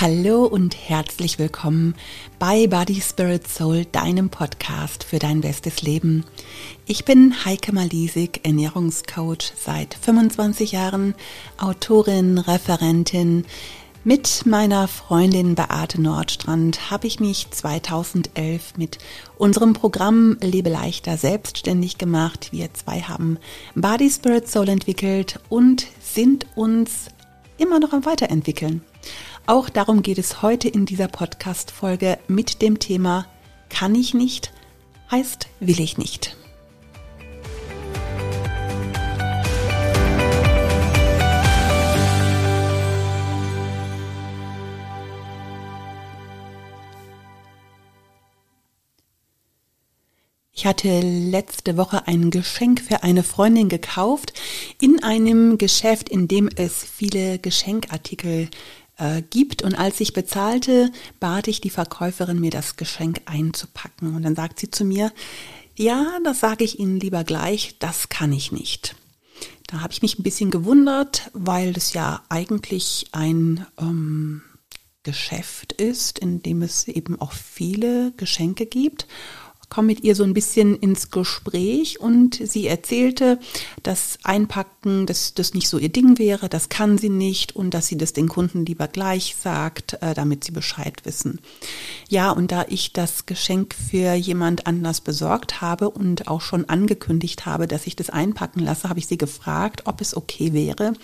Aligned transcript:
Hallo 0.00 0.46
und 0.46 0.74
herzlich 0.88 1.38
willkommen 1.38 1.94
bei 2.38 2.66
Body 2.66 3.02
Spirit 3.02 3.46
Soul, 3.46 3.84
deinem 3.84 4.30
Podcast 4.30 5.04
für 5.04 5.18
dein 5.18 5.42
bestes 5.42 5.82
Leben. 5.82 6.24
Ich 6.86 7.04
bin 7.04 7.44
Heike 7.44 7.74
Malisig, 7.74 8.40
Ernährungscoach 8.42 9.52
seit 9.62 9.92
25 9.92 10.72
Jahren, 10.72 11.14
Autorin, 11.58 12.38
Referentin. 12.38 13.44
Mit 14.02 14.46
meiner 14.46 14.88
Freundin 14.88 15.54
Beate 15.54 16.00
Nordstrand 16.00 16.90
habe 16.90 17.06
ich 17.06 17.20
mich 17.20 17.50
2011 17.50 18.78
mit 18.78 18.96
unserem 19.36 19.74
Programm 19.74 20.38
Lebe 20.40 20.70
leichter 20.70 21.18
selbstständig 21.18 21.98
gemacht. 21.98 22.48
Wir 22.52 22.72
zwei 22.72 23.02
haben 23.02 23.36
Body 23.74 24.08
Spirit 24.08 24.48
Soul 24.48 24.70
entwickelt 24.70 25.40
und 25.50 25.86
sind 26.00 26.46
uns 26.54 27.08
immer 27.58 27.78
noch 27.78 27.92
am 27.92 28.06
Weiterentwickeln. 28.06 28.80
Auch 29.50 29.68
darum 29.68 30.02
geht 30.02 30.18
es 30.18 30.42
heute 30.42 30.68
in 30.68 30.86
dieser 30.86 31.08
Podcast-Folge 31.08 32.20
mit 32.28 32.62
dem 32.62 32.78
Thema 32.78 33.26
Kann 33.68 33.96
ich 33.96 34.14
nicht 34.14 34.52
heißt 35.10 35.48
will 35.58 35.80
ich 35.80 35.98
nicht. 35.98 36.36
Ich 50.52 50.66
hatte 50.66 51.00
letzte 51.00 51.78
Woche 51.78 52.06
ein 52.06 52.30
Geschenk 52.30 52.82
für 52.82 53.02
eine 53.02 53.22
Freundin 53.22 53.70
gekauft 53.70 54.34
in 54.78 55.02
einem 55.02 55.56
Geschäft, 55.56 56.10
in 56.10 56.28
dem 56.28 56.50
es 56.54 56.84
viele 56.84 57.38
Geschenkartikel 57.38 58.50
äh, 59.00 59.22
gibt. 59.22 59.62
Und 59.62 59.74
als 59.74 60.00
ich 60.00 60.12
bezahlte, 60.12 60.92
bat 61.18 61.48
ich 61.48 61.60
die 61.60 61.70
Verkäuferin, 61.70 62.38
mir 62.38 62.50
das 62.50 62.76
Geschenk 62.76 63.22
einzupacken. 63.24 64.14
Und 64.14 64.22
dann 64.22 64.36
sagt 64.36 64.60
sie 64.60 64.70
zu 64.70 64.84
mir, 64.84 65.12
ja, 65.76 66.18
das 66.24 66.40
sage 66.40 66.64
ich 66.64 66.78
Ihnen 66.78 67.00
lieber 67.00 67.24
gleich, 67.24 67.76
das 67.78 68.08
kann 68.08 68.32
ich 68.32 68.52
nicht. 68.52 68.94
Da 69.66 69.80
habe 69.80 69.92
ich 69.92 70.02
mich 70.02 70.18
ein 70.18 70.22
bisschen 70.22 70.50
gewundert, 70.50 71.30
weil 71.32 71.72
das 71.72 71.94
ja 71.94 72.22
eigentlich 72.28 73.06
ein 73.12 73.66
ähm, 73.78 74.42
Geschäft 75.02 75.72
ist, 75.72 76.18
in 76.18 76.42
dem 76.42 76.60
es 76.60 76.86
eben 76.86 77.20
auch 77.20 77.32
viele 77.32 78.12
Geschenke 78.16 78.66
gibt 78.66 79.06
komme 79.70 79.86
mit 79.86 80.02
ihr 80.02 80.16
so 80.16 80.24
ein 80.24 80.34
bisschen 80.34 80.76
ins 80.76 81.10
Gespräch 81.10 82.00
und 82.00 82.34
sie 82.34 82.66
erzählte, 82.66 83.38
dass 83.82 84.18
Einpacken, 84.24 85.06
dass 85.06 85.32
das 85.32 85.54
nicht 85.54 85.68
so 85.68 85.78
ihr 85.78 85.88
Ding 85.88 86.18
wäre, 86.18 86.48
das 86.48 86.68
kann 86.68 86.98
sie 86.98 87.08
nicht 87.08 87.54
und 87.54 87.72
dass 87.72 87.86
sie 87.86 87.96
das 87.96 88.12
den 88.12 88.28
Kunden 88.28 88.66
lieber 88.66 88.88
gleich 88.88 89.36
sagt, 89.40 89.96
äh, 90.02 90.12
damit 90.12 90.44
sie 90.44 90.52
Bescheid 90.52 91.04
wissen. 91.04 91.38
Ja, 92.08 92.32
und 92.32 92.50
da 92.50 92.66
ich 92.68 92.92
das 92.92 93.26
Geschenk 93.26 93.74
für 93.74 94.14
jemand 94.14 94.66
anders 94.66 95.00
besorgt 95.00 95.60
habe 95.60 95.88
und 95.88 96.26
auch 96.26 96.40
schon 96.40 96.68
angekündigt 96.68 97.46
habe, 97.46 97.68
dass 97.68 97.86
ich 97.86 97.94
das 97.94 98.10
einpacken 98.10 98.60
lasse, 98.60 98.88
habe 98.88 98.98
ich 98.98 99.06
sie 99.06 99.18
gefragt, 99.18 99.82
ob 99.84 100.00
es 100.00 100.16
okay 100.16 100.52
wäre, 100.52 100.94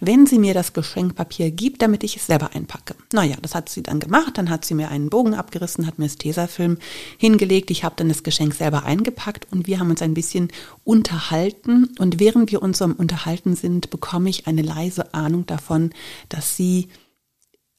wenn 0.00 0.26
sie 0.26 0.38
mir 0.38 0.54
das 0.54 0.72
Geschenkpapier 0.72 1.50
gibt, 1.50 1.82
damit 1.82 2.02
ich 2.04 2.16
es 2.16 2.26
selber 2.26 2.54
einpacke. 2.54 2.94
Naja, 3.12 3.36
das 3.42 3.54
hat 3.54 3.68
sie 3.68 3.82
dann 3.82 4.00
gemacht, 4.00 4.38
dann 4.38 4.48
hat 4.48 4.64
sie 4.64 4.74
mir 4.74 4.88
einen 4.88 5.10
Bogen 5.10 5.34
abgerissen, 5.34 5.86
hat 5.86 5.98
mir 5.98 6.06
das 6.06 6.16
Tesafilm 6.16 6.78
hingelegt, 7.18 7.70
ich 7.70 7.84
habe 7.84 7.97
dann 8.00 8.08
das 8.08 8.22
Geschenk 8.22 8.54
selber 8.54 8.84
eingepackt 8.84 9.46
und 9.50 9.66
wir 9.66 9.78
haben 9.78 9.90
uns 9.90 10.02
ein 10.02 10.14
bisschen 10.14 10.48
unterhalten. 10.84 11.90
Und 11.98 12.20
während 12.20 12.50
wir 12.50 12.62
uns 12.62 12.82
am 12.82 12.92
Unterhalten 12.92 13.56
sind, 13.56 13.90
bekomme 13.90 14.30
ich 14.30 14.46
eine 14.46 14.62
leise 14.62 15.14
Ahnung 15.14 15.46
davon, 15.46 15.90
dass 16.28 16.56
sie 16.56 16.88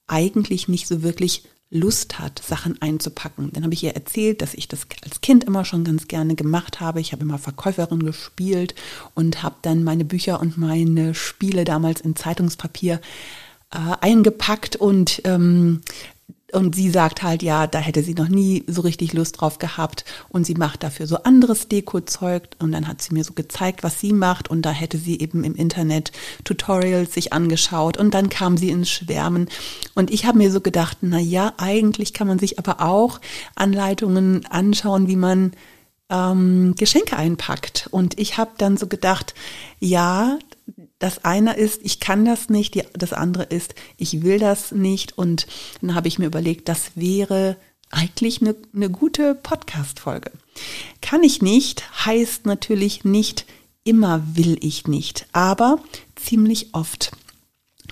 eigentlich 0.08 0.68
nicht 0.68 0.88
so 0.88 1.04
wirklich 1.04 1.44
Lust 1.72 2.18
hat, 2.18 2.42
Sachen 2.44 2.82
einzupacken. 2.82 3.52
Dann 3.54 3.64
habe 3.64 3.76
ich 3.76 3.84
ihr 3.84 3.94
erzählt, 3.94 4.42
dass 4.42 4.56
ich 4.56 4.68
das 4.68 4.88
als 5.04 5.22
Kind 5.22 5.44
immer 5.44 5.66
schon 5.66 5.84
ganz 5.84 6.08
gerne 6.08 6.34
gemacht 6.34 6.80
habe. 6.80 7.00
Ich 7.00 7.12
habe 7.12 7.22
immer 7.22 7.38
Verkäuferin 7.38 8.04
gespielt 8.04 8.74
und 9.14 9.44
habe 9.44 9.58
dann 9.62 9.84
meine 9.84 10.04
Bücher 10.04 10.40
und 10.40 10.58
meine 10.58 11.14
Spiele 11.14 11.66
damals 11.66 12.02
in 12.02 12.16
Zeitungspapier 12.16 13.00
äh, 13.72 13.78
eingepackt 14.02 14.78
und 14.78 15.22
ähm, 15.26 15.82
und 16.52 16.76
sie 16.76 16.90
sagt 16.90 17.22
halt, 17.22 17.44
ja, 17.44 17.68
da 17.68 17.80
hätte 17.80 18.04
sie 18.04 18.14
noch 18.14 18.28
nie 18.28 18.64
so 18.68 18.82
richtig 18.82 19.14
Lust 19.14 19.40
drauf 19.40 19.60
gehabt. 19.60 20.06
Und 20.30 20.46
sie 20.46 20.56
macht 20.56 20.84
dafür 20.84 21.08
so 21.08 21.18
anderes 21.24 21.68
Deko-Zeug. 21.68 22.44
Und 22.60 22.72
dann 22.72 22.88
hat 22.88 23.02
sie 23.02 23.14
mir 23.14 23.24
so 23.24 23.34
gezeigt, 23.34 23.84
was 23.84 24.00
sie 24.00 24.14
macht. 24.14 24.50
Und 24.50 24.64
da 24.64 24.72
hätte 24.72 24.98
sie 24.98 25.20
eben 25.20 25.44
im 25.44 25.56
Internet 25.56 26.12
Tutorials 26.44 27.14
sich 27.14 27.34
angeschaut. 27.34 27.98
Und 27.98 28.14
dann 28.14 28.30
kam 28.30 28.58
sie 28.58 28.70
ins 28.70 28.90
Schwärmen. 28.90 29.48
Und 29.96 30.12
ich 30.12 30.26
habe 30.26 30.38
mir 30.38 30.52
so 30.52 30.62
gedacht, 30.62 30.98
na 31.02 31.20
ja, 31.20 31.54
eigentlich 31.58 32.14
kann 32.14 32.28
man 32.28 32.40
sich 32.40 32.58
aber 32.58 32.82
auch 32.82 33.20
Anleitungen 33.56 34.46
anschauen, 34.48 35.08
wie 35.08 35.16
man 35.16 35.52
ähm, 36.10 36.74
Geschenke 36.78 37.16
einpackt. 37.16 37.88
Und 37.92 38.20
ich 38.20 38.38
habe 38.38 38.52
dann 38.58 38.78
so 38.78 38.88
gedacht, 38.88 39.36
ja, 39.80 40.40
das 41.00 41.24
eine 41.26 41.56
ist, 41.56 41.82
ich 41.84 42.00
kann 42.00 42.26
das 42.26 42.50
nicht, 42.50 42.76
die, 42.76 42.84
das 42.94 43.14
andere 43.14 43.44
ist, 43.44 43.74
ich 43.98 44.22
will 44.22 44.38
das 44.38 44.72
nicht. 44.72 45.18
Und 45.18 45.48
dann 45.82 45.96
habe 45.96 46.08
ich 46.08 46.20
mir 46.20 46.26
überlegt, 46.26 46.70
das 46.70 46.92
wäre 46.96 47.56
eigentlich 47.90 48.42
eine, 48.42 48.56
eine 48.76 48.90
gute 48.90 49.34
Podcast-Folge. 49.34 50.32
Kann 51.02 51.24
ich 51.24 51.42
nicht, 51.42 52.06
heißt 52.06 52.46
natürlich 52.46 53.06
nicht, 53.06 53.46
immer 53.84 54.22
will 54.34 54.58
ich 54.62 54.88
nicht, 54.88 55.26
aber 55.32 55.80
ziemlich 56.16 56.74
oft 56.74 57.12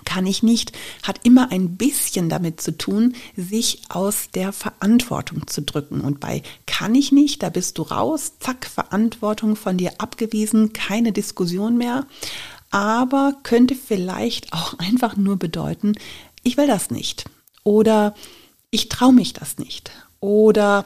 kann 0.06 0.26
ich 0.26 0.42
nicht, 0.42 0.72
hat 1.04 1.20
immer 1.24 1.52
ein 1.52 1.76
bisschen 1.76 2.30
damit 2.30 2.62
zu 2.62 2.78
tun, 2.78 3.14
sich 3.36 3.82
aus 3.90 4.30
der 4.34 4.54
Verantwortung 4.54 5.48
zu 5.48 5.62
drücken. 5.62 6.00
Und 6.00 6.22
bei 6.22 6.44
kann 6.66 6.96
ich 6.96 7.12
nicht, 7.12 7.44
da 7.44 7.50
bist 7.50 7.78
du 7.78 7.82
raus, 7.82 8.34
zack, 8.40 8.68
Verantwortung 8.68 9.58
von 9.58 9.78
dir 9.78 9.92
abgewiesen, 9.98 10.72
keine 10.72 11.12
Diskussion 11.12 11.78
mehr 11.78 12.06
aber 12.72 13.34
könnte 13.44 13.76
vielleicht 13.76 14.54
auch 14.54 14.74
einfach 14.80 15.16
nur 15.16 15.38
bedeuten, 15.38 15.94
ich 16.44 16.58
will 16.58 16.68
das 16.68 16.92
nicht. 16.92 17.26
Oder 17.64 18.14
ich 18.70 18.90
traue 18.90 19.14
mich 19.14 19.34
das 19.34 19.58
nicht. 19.58 19.92
Oder 20.20 20.86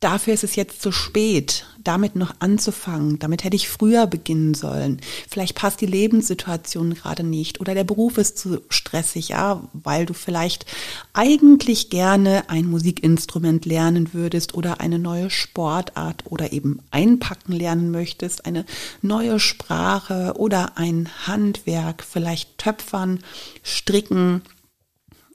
dafür 0.00 0.34
ist 0.34 0.44
es 0.44 0.56
jetzt 0.56 0.82
zu 0.82 0.92
spät, 0.92 1.64
damit 1.82 2.16
noch 2.16 2.34
anzufangen. 2.40 3.18
Damit 3.18 3.44
hätte 3.44 3.56
ich 3.56 3.68
früher 3.68 4.06
beginnen 4.06 4.54
sollen. 4.54 5.00
Vielleicht 5.28 5.54
passt 5.54 5.80
die 5.80 5.86
Lebenssituation 5.86 6.94
gerade 6.94 7.22
nicht 7.22 7.60
oder 7.60 7.74
der 7.74 7.84
Beruf 7.84 8.18
ist 8.18 8.38
zu 8.38 8.60
stressig, 8.68 9.28
ja, 9.28 9.62
weil 9.72 10.04
du 10.04 10.12
vielleicht 10.12 10.66
eigentlich 11.12 11.88
gerne 11.88 12.50
ein 12.50 12.66
Musikinstrument 12.66 13.64
lernen 13.64 14.12
würdest 14.12 14.54
oder 14.54 14.80
eine 14.80 14.98
neue 14.98 15.30
Sportart 15.30 16.24
oder 16.26 16.52
eben 16.52 16.80
einpacken 16.90 17.52
lernen 17.52 17.90
möchtest, 17.90 18.44
eine 18.44 18.66
neue 19.00 19.40
Sprache 19.40 20.34
oder 20.36 20.76
ein 20.76 21.08
Handwerk, 21.26 22.04
vielleicht 22.04 22.58
Töpfern, 22.58 23.20
Stricken. 23.62 24.42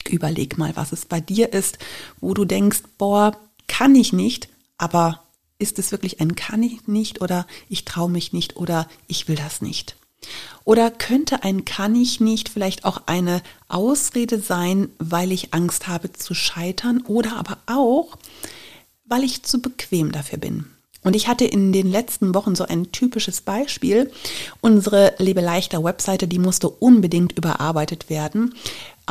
Überleg 0.10 0.58
mal, 0.58 0.76
was 0.76 0.92
es 0.92 1.06
bei 1.06 1.20
dir 1.20 1.54
ist, 1.54 1.78
wo 2.20 2.34
du 2.34 2.44
denkst, 2.44 2.82
boah, 2.98 3.38
kann 3.72 3.96
ich 3.96 4.12
nicht, 4.12 4.50
aber 4.78 5.24
ist 5.58 5.80
es 5.80 5.94
wirklich 5.94 6.20
ein 6.20 6.36
kann 6.36 6.62
ich 6.62 6.88
nicht 6.88 7.22
oder 7.22 7.48
ich 7.70 7.86
traue 7.86 8.10
mich 8.10 8.34
nicht 8.34 8.58
oder 8.58 8.90
ich 9.08 9.30
will 9.30 9.38
das 9.38 9.62
nicht? 9.62 9.96
Oder 10.66 10.92
könnte 10.92 11.44
ein 11.44 11.64
kann 11.64 11.96
ich 11.96 12.20
nicht 12.20 12.50
vielleicht 12.50 12.84
auch 12.84 13.04
eine 13.06 13.42
Ausrede 13.70 14.40
sein, 14.40 14.90
weil 15.00 15.32
ich 15.32 15.54
Angst 15.54 15.88
habe 15.88 16.12
zu 16.12 16.34
scheitern 16.34 17.02
oder 17.08 17.38
aber 17.38 17.60
auch, 17.66 18.18
weil 19.06 19.24
ich 19.24 19.44
zu 19.44 19.62
bequem 19.62 20.12
dafür 20.12 20.38
bin? 20.38 20.66
Und 21.04 21.16
ich 21.16 21.28
hatte 21.30 21.46
in 21.46 21.72
den 21.72 21.90
letzten 21.90 22.36
Wochen 22.36 22.56
so 22.56 22.66
ein 22.66 22.92
typisches 22.92 23.42
Beispiel. 23.42 24.12
Unsere 24.60 25.14
Lebe 25.18 25.42
leichter 25.42 25.84
Webseite, 25.84 26.28
die 26.28 26.40
musste 26.40 26.70
unbedingt 26.70 27.32
überarbeitet 27.38 28.10
werden. 28.10 28.54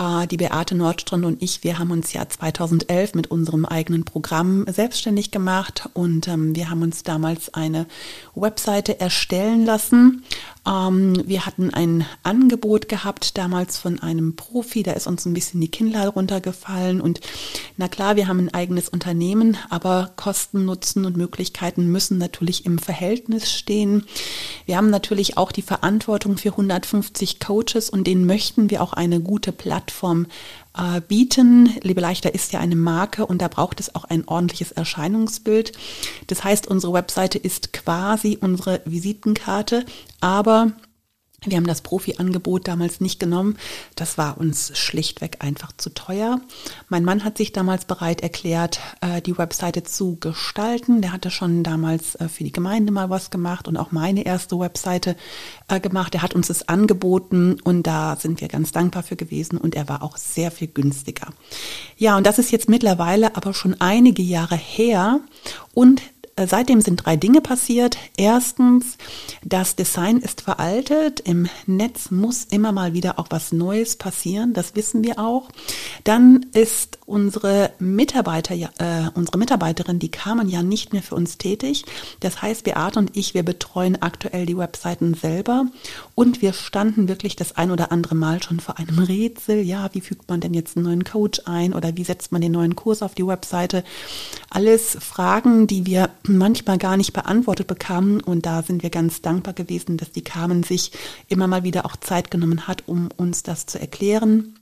Äh, 0.00 0.26
die 0.26 0.38
Beate 0.38 0.74
Nordstrand 0.74 1.24
und 1.26 1.42
ich, 1.42 1.62
wir 1.62 1.78
haben 1.78 1.90
uns 1.90 2.12
ja 2.12 2.26
2011 2.26 3.14
mit 3.14 3.30
unserem 3.30 3.66
eigenen 3.66 4.04
Programm 4.04 4.64
selbstständig 4.66 5.30
gemacht 5.30 5.88
und 5.92 6.26
ähm, 6.26 6.56
wir 6.56 6.70
haben 6.70 6.82
uns 6.82 7.02
damals 7.02 7.52
eine 7.52 7.86
Webseite 8.34 8.98
erstellen 8.98 9.66
lassen. 9.66 10.24
Ähm, 10.66 11.22
wir 11.26 11.44
hatten 11.44 11.74
ein 11.74 12.06
Angebot 12.22 12.88
gehabt 12.88 13.36
damals 13.36 13.76
von 13.76 14.00
einem 14.00 14.36
Profi, 14.36 14.82
da 14.82 14.92
ist 14.92 15.06
uns 15.06 15.26
ein 15.26 15.34
bisschen 15.34 15.60
die 15.60 15.70
Kinnlade 15.70 16.08
runtergefallen 16.08 17.00
und 17.02 17.20
na 17.76 17.88
klar, 17.88 18.16
wir 18.16 18.26
haben 18.26 18.38
ein 18.38 18.54
eigenes 18.54 18.88
Unternehmen, 18.88 19.58
aber 19.68 20.12
Kosten, 20.16 20.64
Nutzen 20.64 21.04
und 21.04 21.16
Möglichkeiten 21.18 21.88
müssen 21.88 22.16
natürlich 22.16 22.64
im 22.64 22.78
Verhältnis 22.78 23.52
stehen. 23.52 24.06
Wir 24.64 24.76
haben 24.76 24.90
natürlich 24.90 25.36
auch 25.36 25.52
die 25.52 25.62
Verantwortung 25.62 26.38
für 26.38 26.50
150 26.50 27.38
Coaches 27.40 27.90
und 27.90 28.06
denen 28.06 28.24
möchten 28.24 28.70
wir 28.70 28.82
auch 28.82 28.94
eine 28.94 29.20
gute 29.20 29.52
Plattform 29.52 29.89
Plattform 29.90 30.26
äh, 30.76 31.00
bieten. 31.00 31.74
Liebe 31.82 32.00
Leichter 32.00 32.32
ist 32.34 32.52
ja 32.52 32.60
eine 32.60 32.76
Marke 32.76 33.26
und 33.26 33.42
da 33.42 33.48
braucht 33.48 33.80
es 33.80 33.94
auch 33.94 34.04
ein 34.04 34.26
ordentliches 34.26 34.72
Erscheinungsbild. 34.72 35.72
Das 36.28 36.44
heißt, 36.44 36.68
unsere 36.68 36.92
Webseite 36.92 37.38
ist 37.38 37.72
quasi 37.72 38.38
unsere 38.40 38.80
Visitenkarte, 38.84 39.84
aber 40.20 40.72
Wir 41.46 41.56
haben 41.56 41.66
das 41.66 41.80
Profi-Angebot 41.80 42.68
damals 42.68 43.00
nicht 43.00 43.18
genommen. 43.18 43.56
Das 43.96 44.18
war 44.18 44.38
uns 44.38 44.76
schlichtweg 44.78 45.38
einfach 45.40 45.72
zu 45.74 45.88
teuer. 45.88 46.38
Mein 46.88 47.02
Mann 47.02 47.24
hat 47.24 47.38
sich 47.38 47.52
damals 47.52 47.86
bereit 47.86 48.20
erklärt, 48.20 48.80
äh, 49.00 49.22
die 49.22 49.38
Webseite 49.38 49.82
zu 49.82 50.16
gestalten. 50.20 51.00
Der 51.00 51.12
hatte 51.12 51.30
schon 51.30 51.62
damals 51.62 52.14
äh, 52.16 52.28
für 52.28 52.44
die 52.44 52.52
Gemeinde 52.52 52.92
mal 52.92 53.08
was 53.08 53.30
gemacht 53.30 53.68
und 53.68 53.78
auch 53.78 53.90
meine 53.90 54.26
erste 54.26 54.58
Webseite 54.58 55.16
äh, 55.68 55.80
gemacht. 55.80 56.14
Er 56.14 56.22
hat 56.22 56.34
uns 56.34 56.48
das 56.48 56.68
angeboten 56.68 57.58
und 57.64 57.86
da 57.86 58.16
sind 58.16 58.42
wir 58.42 58.48
ganz 58.48 58.72
dankbar 58.72 59.02
für 59.02 59.16
gewesen 59.16 59.56
und 59.56 59.74
er 59.74 59.88
war 59.88 60.02
auch 60.02 60.18
sehr 60.18 60.50
viel 60.50 60.68
günstiger. 60.68 61.28
Ja, 61.96 62.18
und 62.18 62.26
das 62.26 62.38
ist 62.38 62.50
jetzt 62.50 62.68
mittlerweile 62.68 63.34
aber 63.34 63.54
schon 63.54 63.80
einige 63.80 64.22
Jahre 64.22 64.56
her 64.56 65.20
und 65.72 66.02
seitdem 66.46 66.80
sind 66.80 67.04
drei 67.04 67.16
Dinge 67.16 67.40
passiert. 67.40 67.96
Erstens, 68.16 68.96
das 69.44 69.76
Design 69.76 70.18
ist 70.18 70.40
veraltet. 70.40 71.20
Im 71.20 71.48
Netz 71.66 72.10
muss 72.10 72.44
immer 72.50 72.72
mal 72.72 72.94
wieder 72.94 73.18
auch 73.18 73.26
was 73.30 73.52
Neues 73.52 73.96
passieren. 73.96 74.52
Das 74.52 74.74
wissen 74.76 75.04
wir 75.04 75.18
auch. 75.18 75.48
Dann 76.04 76.46
ist 76.52 76.98
unsere 77.06 77.72
Mitarbeiter, 77.78 78.54
äh, 78.54 79.10
unsere 79.14 79.38
Mitarbeiterin, 79.38 79.98
die 79.98 80.10
kamen 80.10 80.48
ja 80.48 80.62
nicht 80.62 80.92
mehr 80.92 81.02
für 81.02 81.16
uns 81.16 81.38
tätig. 81.38 81.84
Das 82.20 82.40
heißt, 82.40 82.64
Beate 82.64 82.98
und 82.98 83.16
ich, 83.16 83.34
wir 83.34 83.42
betreuen 83.42 84.00
aktuell 84.00 84.46
die 84.46 84.56
Webseiten 84.56 85.14
selber 85.14 85.66
und 86.14 86.42
wir 86.42 86.52
standen 86.52 87.08
wirklich 87.08 87.36
das 87.36 87.56
ein 87.56 87.70
oder 87.70 87.90
andere 87.90 88.14
Mal 88.14 88.42
schon 88.42 88.60
vor 88.60 88.78
einem 88.78 88.98
Rätsel. 88.98 89.60
Ja, 89.62 89.90
wie 89.92 90.00
fügt 90.00 90.28
man 90.28 90.40
denn 90.40 90.54
jetzt 90.54 90.76
einen 90.76 90.86
neuen 90.86 91.04
Coach 91.04 91.42
ein 91.46 91.74
oder 91.74 91.96
wie 91.96 92.04
setzt 92.04 92.30
man 92.32 92.40
den 92.40 92.52
neuen 92.52 92.76
Kurs 92.76 93.02
auf 93.02 93.14
die 93.14 93.26
Webseite? 93.26 93.82
Alles 94.48 94.96
Fragen, 95.00 95.66
die 95.66 95.86
wir 95.86 96.10
manchmal 96.36 96.78
gar 96.78 96.96
nicht 96.96 97.12
beantwortet 97.12 97.66
bekamen. 97.66 98.20
Und 98.20 98.46
da 98.46 98.62
sind 98.62 98.82
wir 98.82 98.90
ganz 98.90 99.22
dankbar 99.22 99.54
gewesen, 99.54 99.96
dass 99.96 100.12
die 100.12 100.24
Carmen 100.24 100.62
sich 100.62 100.92
immer 101.28 101.46
mal 101.46 101.64
wieder 101.64 101.86
auch 101.86 101.96
Zeit 101.96 102.30
genommen 102.30 102.66
hat, 102.66 102.88
um 102.88 103.08
uns 103.16 103.42
das 103.42 103.66
zu 103.66 103.80
erklären. 103.80 104.54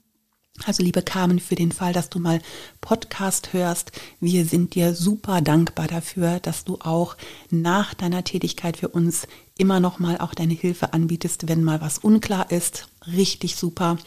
Also 0.65 0.83
liebe 0.83 1.01
Carmen, 1.01 1.39
für 1.39 1.55
den 1.55 1.71
Fall, 1.71 1.93
dass 1.93 2.09
du 2.09 2.19
mal 2.19 2.41
Podcast 2.81 3.53
hörst, 3.53 3.91
wir 4.19 4.45
sind 4.45 4.75
dir 4.75 4.93
super 4.93 5.41
dankbar 5.41 5.87
dafür, 5.87 6.39
dass 6.39 6.65
du 6.65 6.77
auch 6.81 7.15
nach 7.49 7.93
deiner 7.93 8.23
Tätigkeit 8.23 8.75
für 8.75 8.89
uns 8.89 9.27
immer 9.59 9.79
noch 9.79 9.99
mal 9.99 10.17
auch 10.17 10.33
deine 10.33 10.53
Hilfe 10.53 10.93
anbietest, 10.93 11.47
wenn 11.47 11.63
mal 11.63 11.81
was 11.81 11.99
unklar 11.99 12.49
ist. 12.51 12.87
Richtig 13.07 13.55
super. 13.55 13.97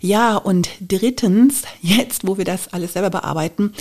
Ja, 0.00 0.36
und 0.36 0.68
drittens, 0.80 1.62
jetzt, 1.80 2.26
wo 2.26 2.36
wir 2.36 2.44
das 2.44 2.68
alles 2.68 2.92
selber 2.92 3.10
bearbeiten, 3.10 3.72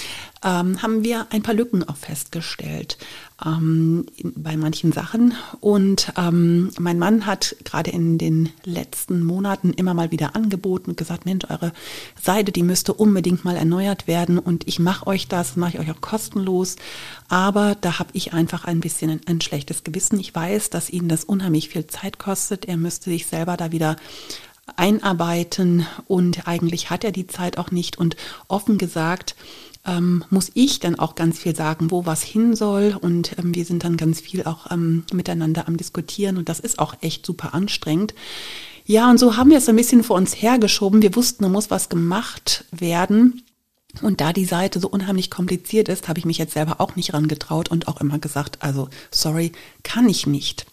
ähm, 0.44 0.82
haben 0.82 1.04
wir 1.04 1.28
ein 1.32 1.42
paar 1.42 1.56
Lücken 1.56 1.84
auch 1.84 1.98
festgestellt 1.98 2.98
ähm, 3.44 4.06
bei 4.24 4.56
manchen 4.56 4.92
Sachen. 4.92 5.34
Und 5.60 6.14
ähm, 6.18 6.72
mein 6.80 7.00
Mann 7.00 7.26
hat 7.26 7.56
gerade 7.66 7.92
in 7.92 8.18
den 8.18 8.50
letzten 8.64 9.24
Monaten 9.24 9.74
immer 9.74 9.94
mal 9.94 10.12
wieder 10.12 10.36
angeboten 10.36 10.92
und 10.92 10.98
gesagt, 10.98 11.26
Mensch, 11.26 11.46
eure 11.50 11.74
Seite, 12.22 12.52
die 12.52 12.64
müsste 12.64 12.94
unbedingt 12.94 13.44
mal 13.44 13.58
erneuert 13.58 14.08
werden 14.08 14.40
und 14.40 14.68
ich 14.68 14.80
mache 14.80 15.08
euch 15.08 15.28
das, 15.28 15.56
mache 15.56 15.74
ich 15.74 15.80
euch 15.80 15.92
auch 15.92 16.02
kostenlos. 16.02 16.76
Aber 17.28 17.76
da 17.82 18.00
habe 18.00 18.10
ich 18.14 18.34
einfach 18.34 18.66
ein 18.66 18.80
bisschen 18.80 19.10
ein, 19.10 19.22
ein 19.26 19.42
schlechtes 19.42 19.84
Gewissen. 19.84 20.20
Ich 20.20 20.34
weiß, 20.34 20.70
dass 20.70 20.90
ihn 20.90 21.05
das 21.10 21.24
unheimlich 21.24 21.70
viel 21.70 21.88
Zeit 21.88 22.20
kostet. 22.20 22.66
Er 22.66 22.78
müsste 22.78 23.10
sich 23.10 23.26
selber 23.28 23.58
da 23.58 23.72
wieder 23.72 23.96
einarbeiten 24.76 25.86
und 26.08 26.48
eigentlich 26.48 26.90
hat 26.90 27.04
er 27.04 27.12
die 27.12 27.28
Zeit 27.28 27.58
auch 27.58 27.72
nicht. 27.72 27.98
Und 27.98 28.16
offen 28.48 28.78
gesagt, 28.78 29.36
ähm, 29.86 30.24
muss 30.30 30.52
ich 30.54 30.80
dann 30.80 30.98
auch 30.98 31.16
ganz 31.16 31.40
viel 31.40 31.56
sagen, 31.56 31.92
wo 31.92 32.06
was 32.06 32.24
hin 32.24 32.56
soll. 32.56 32.98
Und 33.00 33.38
ähm, 33.38 33.54
wir 33.54 33.66
sind 33.66 33.84
dann 33.84 33.98
ganz 33.98 34.20
viel 34.20 34.44
auch 34.44 34.72
ähm, 34.72 35.04
miteinander 35.14 35.68
am 35.68 35.78
Diskutieren 35.78 36.38
und 36.38 36.50
das 36.50 36.60
ist 36.60 36.80
auch 36.80 36.96
echt 37.02 37.26
super 37.26 37.54
anstrengend. 37.54 38.14
Ja, 38.86 39.10
und 39.10 39.20
so 39.20 39.36
haben 39.36 39.50
wir 39.50 39.58
es 39.58 39.70
ein 39.70 39.76
bisschen 39.76 40.04
vor 40.04 40.18
uns 40.18 40.42
hergeschoben. 40.42 41.02
Wir 41.02 41.16
wussten, 41.16 41.44
da 41.44 41.50
muss 41.50 41.72
was 41.72 41.90
gemacht 41.90 42.66
werden. 42.72 43.44
Und 44.02 44.20
da 44.22 44.34
die 44.34 44.46
Seite 44.46 44.80
so 44.80 44.90
unheimlich 44.90 45.32
kompliziert 45.32 45.88
ist, 45.88 46.10
habe 46.10 46.20
ich 46.20 46.26
mich 46.26 46.38
jetzt 46.38 46.54
selber 46.54 46.82
auch 46.82 46.96
nicht 46.96 47.14
rangetraut 47.14 47.70
und 47.70 47.88
auch 47.88 48.02
immer 48.02 48.20
gesagt, 48.20 48.62
also 48.62 48.90
sorry, 49.10 49.54
kann 49.84 50.10
ich 50.10 50.28
nicht. 50.28 50.66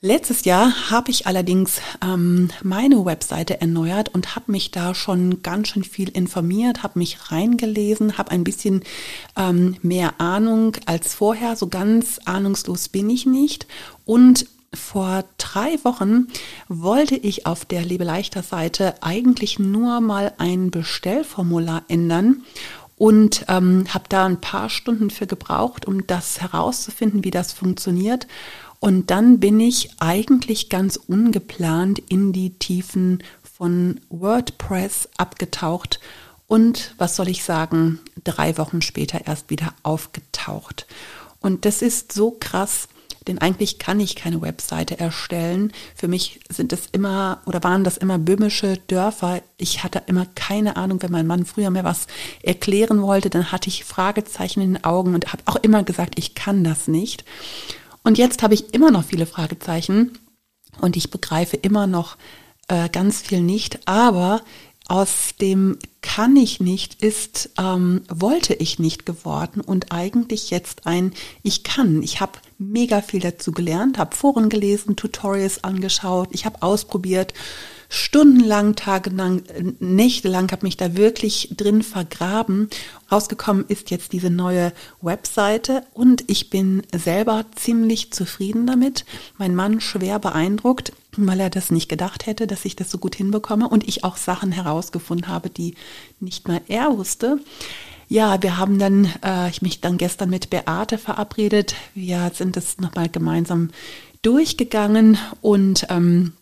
Letztes 0.00 0.44
Jahr 0.44 0.90
habe 0.92 1.10
ich 1.10 1.26
allerdings 1.26 1.80
ähm, 2.04 2.50
meine 2.62 3.04
Webseite 3.04 3.60
erneuert 3.60 4.10
und 4.10 4.36
habe 4.36 4.52
mich 4.52 4.70
da 4.70 4.94
schon 4.94 5.42
ganz 5.42 5.68
schön 5.68 5.82
viel 5.82 6.08
informiert, 6.10 6.84
habe 6.84 7.00
mich 7.00 7.32
reingelesen, 7.32 8.16
habe 8.16 8.30
ein 8.30 8.44
bisschen 8.44 8.84
ähm, 9.36 9.76
mehr 9.82 10.20
Ahnung 10.20 10.76
als 10.86 11.14
vorher. 11.14 11.56
So 11.56 11.66
ganz 11.66 12.20
ahnungslos 12.26 12.88
bin 12.88 13.10
ich 13.10 13.26
nicht. 13.26 13.66
Und 14.04 14.46
vor 14.72 15.24
drei 15.36 15.82
Wochen 15.82 16.28
wollte 16.68 17.16
ich 17.16 17.46
auf 17.46 17.64
der 17.64 17.84
Lebeleichter 17.84 18.44
Seite 18.44 19.02
eigentlich 19.02 19.58
nur 19.58 20.00
mal 20.00 20.32
ein 20.38 20.70
Bestellformular 20.70 21.82
ändern 21.88 22.44
und 22.96 23.46
ähm, 23.48 23.86
habe 23.88 24.04
da 24.08 24.26
ein 24.26 24.40
paar 24.40 24.68
Stunden 24.68 25.10
für 25.10 25.26
gebraucht, 25.26 25.86
um 25.86 26.06
das 26.06 26.40
herauszufinden, 26.40 27.24
wie 27.24 27.30
das 27.30 27.52
funktioniert. 27.52 28.26
Und 28.80 29.10
dann 29.10 29.40
bin 29.40 29.58
ich 29.58 29.90
eigentlich 29.98 30.68
ganz 30.68 30.96
ungeplant 30.96 31.98
in 31.98 32.32
die 32.32 32.50
Tiefen 32.58 33.22
von 33.42 34.00
WordPress 34.08 35.08
abgetaucht 35.16 35.98
und, 36.46 36.94
was 36.96 37.16
soll 37.16 37.28
ich 37.28 37.44
sagen, 37.44 38.00
drei 38.24 38.56
Wochen 38.56 38.80
später 38.80 39.26
erst 39.26 39.50
wieder 39.50 39.74
aufgetaucht. 39.82 40.86
Und 41.40 41.64
das 41.64 41.82
ist 41.82 42.12
so 42.12 42.36
krass, 42.38 42.88
denn 43.26 43.38
eigentlich 43.38 43.78
kann 43.78 44.00
ich 44.00 44.16
keine 44.16 44.40
Webseite 44.40 44.98
erstellen. 44.98 45.72
Für 45.94 46.08
mich 46.08 46.40
sind 46.48 46.72
es 46.72 46.86
immer 46.92 47.42
oder 47.44 47.62
waren 47.62 47.84
das 47.84 47.98
immer 47.98 48.18
böhmische 48.18 48.78
Dörfer. 48.86 49.42
Ich 49.58 49.84
hatte 49.84 50.02
immer 50.06 50.26
keine 50.34 50.76
Ahnung, 50.76 51.02
wenn 51.02 51.12
mein 51.12 51.26
Mann 51.26 51.44
früher 51.44 51.70
mir 51.70 51.84
was 51.84 52.06
erklären 52.42 53.02
wollte, 53.02 53.28
dann 53.28 53.52
hatte 53.52 53.68
ich 53.68 53.84
Fragezeichen 53.84 54.62
in 54.62 54.74
den 54.74 54.84
Augen 54.84 55.14
und 55.14 55.32
habe 55.32 55.42
auch 55.44 55.56
immer 55.56 55.82
gesagt, 55.82 56.18
ich 56.18 56.34
kann 56.34 56.64
das 56.64 56.88
nicht. 56.88 57.24
Und 58.08 58.16
jetzt 58.16 58.42
habe 58.42 58.54
ich 58.54 58.72
immer 58.72 58.90
noch 58.90 59.04
viele 59.04 59.26
Fragezeichen 59.26 60.12
und 60.80 60.96
ich 60.96 61.10
begreife 61.10 61.58
immer 61.58 61.86
noch 61.86 62.16
äh, 62.68 62.88
ganz 62.88 63.20
viel 63.20 63.42
nicht, 63.42 63.86
aber 63.86 64.40
aus 64.88 65.34
dem 65.38 65.78
kann 66.00 66.34
ich 66.34 66.58
nicht 66.58 67.02
ist 67.02 67.50
ähm, 67.58 68.00
wollte 68.08 68.54
ich 68.54 68.78
nicht 68.78 69.04
geworden 69.04 69.60
und 69.60 69.92
eigentlich 69.92 70.48
jetzt 70.48 70.86
ein 70.86 71.12
ich 71.42 71.64
kann. 71.64 72.02
Ich 72.02 72.22
habe 72.22 72.38
mega 72.56 73.02
viel 73.02 73.20
dazu 73.20 73.52
gelernt, 73.52 73.98
habe 73.98 74.16
Foren 74.16 74.48
gelesen, 74.48 74.96
Tutorials 74.96 75.62
angeschaut, 75.62 76.30
ich 76.32 76.46
habe 76.46 76.62
ausprobiert 76.62 77.34
stundenlang, 77.88 78.76
tagelang, 78.76 79.42
nächtelang, 79.80 80.50
habe 80.52 80.66
mich 80.66 80.76
da 80.76 80.96
wirklich 80.96 81.54
drin 81.56 81.82
vergraben. 81.82 82.68
Rausgekommen 83.10 83.64
ist 83.68 83.90
jetzt 83.90 84.12
diese 84.12 84.30
neue 84.30 84.72
Webseite 85.00 85.84
und 85.94 86.24
ich 86.26 86.50
bin 86.50 86.82
selber 86.94 87.46
ziemlich 87.56 88.12
zufrieden 88.12 88.66
damit. 88.66 89.06
Mein 89.38 89.54
Mann 89.54 89.80
schwer 89.80 90.18
beeindruckt, 90.18 90.92
weil 91.16 91.40
er 91.40 91.50
das 91.50 91.70
nicht 91.70 91.88
gedacht 91.88 92.26
hätte, 92.26 92.46
dass 92.46 92.64
ich 92.64 92.76
das 92.76 92.90
so 92.90 92.98
gut 92.98 93.14
hinbekomme 93.14 93.68
und 93.68 93.88
ich 93.88 94.04
auch 94.04 94.18
Sachen 94.18 94.52
herausgefunden 94.52 95.28
habe, 95.28 95.48
die 95.48 95.74
nicht 96.20 96.46
mal 96.46 96.60
er 96.68 96.96
wusste. 96.96 97.40
Ja, 98.10 98.42
wir 98.42 98.56
haben 98.56 98.78
dann, 98.78 99.06
äh, 99.22 99.50
ich 99.50 99.60
mich 99.60 99.80
dann 99.80 99.98
gestern 99.98 100.30
mit 100.30 100.48
Beate 100.48 100.96
verabredet. 100.96 101.74
Wir 101.94 102.30
sind 102.34 102.56
das 102.56 102.78
nochmal 102.78 103.10
gemeinsam 103.10 103.70
durchgegangen 104.22 105.18
und 105.42 105.86
ähm, 105.90 106.32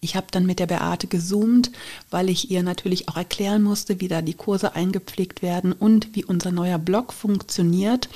ich 0.00 0.16
habe 0.16 0.28
dann 0.30 0.46
mit 0.46 0.58
der 0.58 0.66
Beate 0.66 1.06
gezoomt, 1.06 1.70
weil 2.10 2.28
ich 2.28 2.50
ihr 2.50 2.62
natürlich 2.62 3.08
auch 3.08 3.16
erklären 3.16 3.62
musste, 3.62 4.00
wie 4.00 4.08
da 4.08 4.22
die 4.22 4.34
Kurse 4.34 4.74
eingepflegt 4.74 5.42
werden 5.42 5.72
und 5.72 6.14
wie 6.14 6.24
unser 6.24 6.52
neuer 6.52 6.78
Blog 6.78 7.12
funktioniert. 7.12 8.08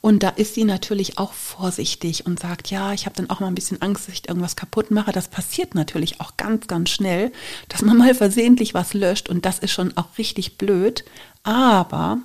Und 0.00 0.22
da 0.22 0.28
ist 0.28 0.54
sie 0.54 0.64
natürlich 0.64 1.18
auch 1.18 1.32
vorsichtig 1.32 2.26
und 2.26 2.38
sagt, 2.38 2.70
ja, 2.70 2.92
ich 2.92 3.06
habe 3.06 3.16
dann 3.16 3.30
auch 3.30 3.40
mal 3.40 3.48
ein 3.48 3.54
bisschen 3.54 3.82
Angst, 3.82 4.06
dass 4.06 4.14
ich 4.14 4.28
irgendwas 4.28 4.56
kaputt 4.56 4.90
mache. 4.90 5.12
Das 5.12 5.28
passiert 5.28 5.74
natürlich 5.74 6.20
auch 6.20 6.36
ganz, 6.36 6.66
ganz 6.66 6.90
schnell, 6.90 7.32
dass 7.68 7.82
man 7.82 7.96
mal 7.98 8.14
versehentlich 8.14 8.74
was 8.74 8.94
löscht 8.94 9.28
und 9.28 9.44
das 9.44 9.58
ist 9.58 9.72
schon 9.72 9.96
auch 9.96 10.18
richtig 10.18 10.58
blöd. 10.58 11.04
Aber 11.42 12.18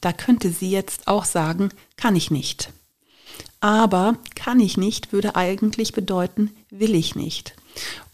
da 0.00 0.12
könnte 0.12 0.50
sie 0.50 0.70
jetzt 0.70 1.08
auch 1.08 1.24
sagen, 1.24 1.70
kann 1.96 2.16
ich 2.16 2.30
nicht. 2.30 2.70
Aber 3.60 4.16
kann 4.36 4.60
ich 4.60 4.76
nicht 4.76 5.12
würde 5.12 5.34
eigentlich 5.34 5.92
bedeuten, 5.92 6.52
will 6.70 6.94
ich 6.94 7.16
nicht. 7.16 7.54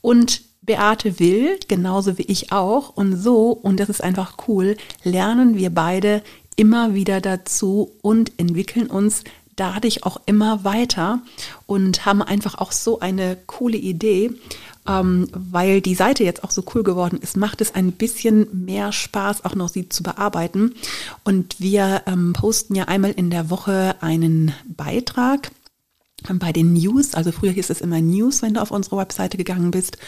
Und 0.01 0.43
Beate 0.63 1.19
will, 1.19 1.59
genauso 1.69 2.19
wie 2.19 2.23
ich 2.23 2.53
auch. 2.53 2.91
Und 2.91 3.17
so, 3.17 3.51
und 3.51 3.81
das 3.81 3.89
ist 3.89 4.03
einfach 4.03 4.37
cool, 4.49 4.77
lernen 5.03 5.57
wir 5.57 5.71
beide 5.71 6.23
immer 6.57 6.95
wieder 6.95 7.21
dazu 7.21 7.91
und 8.01 8.33
entwickeln 8.39 8.87
uns 8.87 9.25
dadurch 9.57 10.05
auch 10.05 10.21
immer 10.27 10.65
weiter 10.65 11.21
und 11.67 12.05
haben 12.07 12.23
einfach 12.23 12.57
auch 12.57 12.73
so 12.73 13.01
eine 13.01 13.37
coole 13.47 13.77
Idee, 13.77 14.33
ähm, 14.87 15.29
weil 15.33 15.81
die 15.81 15.95
Seite 15.95 16.25
jetzt 16.25 16.45
auch 16.45 16.51
so 16.51 16.65
cool 16.75 16.83
geworden 16.83 17.19
ist, 17.21 17.37
macht 17.37 17.61
es 17.61 17.75
ein 17.75 17.93
bisschen 17.93 18.65
mehr 18.65 18.93
Spaß, 18.93 19.45
auch 19.45 19.55
noch 19.55 19.69
sie 19.69 19.89
zu 19.89 20.03
bearbeiten. 20.03 20.75
Und 21.23 21.61
wir 21.61 22.03
ähm, 22.07 22.33
posten 22.33 22.75
ja 22.75 22.85
einmal 22.85 23.13
in 23.13 23.31
der 23.31 23.51
Woche 23.51 23.97
einen 24.01 24.53
Beitrag 24.67 25.51
bei 26.33 26.53
den 26.53 26.73
News, 26.73 27.15
also 27.15 27.33
früher 27.33 27.53
hieß 27.53 27.71
es 27.71 27.81
immer 27.81 28.01
News, 28.01 28.43
wenn 28.43 28.55
du 28.55 28.63
auf 28.63 28.71
unsere 28.71 28.97
Webseite 28.97 29.37
gegangen 29.37 29.71
bist. 29.71 29.99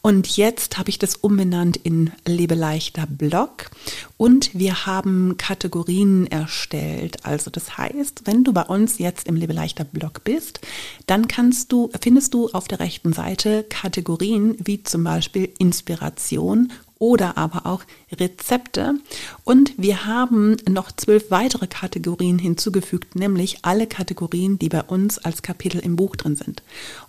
Und 0.00 0.36
jetzt 0.36 0.78
habe 0.78 0.88
ich 0.88 0.98
das 0.98 1.16
umbenannt 1.16 1.76
in 1.76 2.12
Lebe 2.24 2.54
leichter 2.54 3.06
Blog. 3.06 3.70
Und 4.16 4.50
wir 4.54 4.86
haben 4.86 5.36
Kategorien 5.36 6.26
erstellt. 6.26 7.24
Also 7.24 7.50
das 7.50 7.76
heißt, 7.76 8.22
wenn 8.24 8.44
du 8.44 8.52
bei 8.52 8.62
uns 8.62 8.98
jetzt 8.98 9.28
im 9.28 9.36
Lebe 9.36 9.52
leichter 9.52 9.84
Blog 9.84 10.24
bist, 10.24 10.60
dann 11.06 11.28
kannst 11.28 11.72
du, 11.72 11.90
findest 12.00 12.34
du 12.34 12.48
auf 12.50 12.68
der 12.68 12.80
rechten 12.80 13.12
Seite 13.12 13.64
Kategorien 13.68 14.56
wie 14.58 14.82
zum 14.82 15.04
Beispiel 15.04 15.52
Inspiration 15.58 16.72
oder 16.98 17.36
aber 17.36 17.66
auch 17.66 17.82
Rezepte. 18.12 18.94
Und 19.44 19.74
wir 19.76 20.06
haben 20.06 20.56
noch 20.68 20.92
zwölf 20.92 21.30
weitere 21.30 21.66
Kategorien 21.66 22.38
hinzugefügt, 22.38 23.16
nämlich 23.16 23.58
alle 23.62 23.86
Kategorien, 23.86 24.58
die 24.58 24.68
bei 24.68 24.82
uns 24.82 25.18
als 25.18 25.42
Kapitel 25.42 25.78
im 25.80 25.96
Buch 25.96 26.16
drin 26.16 26.36
sind. 26.36 26.62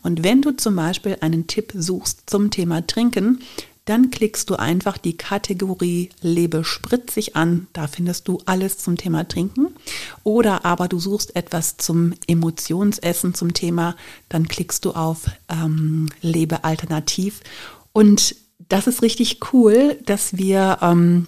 Und 0.03 0.23
wenn 0.23 0.41
du 0.41 0.51
zum 0.51 0.75
Beispiel 0.75 1.17
einen 1.21 1.47
Tipp 1.47 1.71
suchst 1.75 2.29
zum 2.29 2.51
Thema 2.51 2.85
Trinken, 2.85 3.39
dann 3.87 4.11
klickst 4.11 4.49
du 4.49 4.55
einfach 4.55 4.97
die 4.97 5.15
Kategorie 5.15 6.09
Lebe 6.21 6.65
spritzig 6.65 7.37
an. 7.37 7.67
Da 7.71 7.87
findest 7.87 8.27
du 8.27 8.39
alles 8.45 8.79
zum 8.79 8.97
Thema 8.97 9.25
Trinken. 9.25 9.67
Oder 10.25 10.65
aber 10.65 10.89
du 10.89 10.99
suchst 10.99 11.37
etwas 11.37 11.77
zum 11.77 12.13
Emotionsessen 12.27 13.33
zum 13.33 13.53
Thema, 13.53 13.95
dann 14.27 14.49
klickst 14.49 14.83
du 14.83 14.91
auf 14.91 15.27
ähm, 15.47 16.09
Lebe 16.21 16.65
alternativ. 16.65 17.39
Und 17.93 18.35
das 18.59 18.87
ist 18.87 19.01
richtig 19.01 19.39
cool, 19.53 19.97
dass 20.05 20.37
wir 20.37 20.79
ähm, 20.81 21.27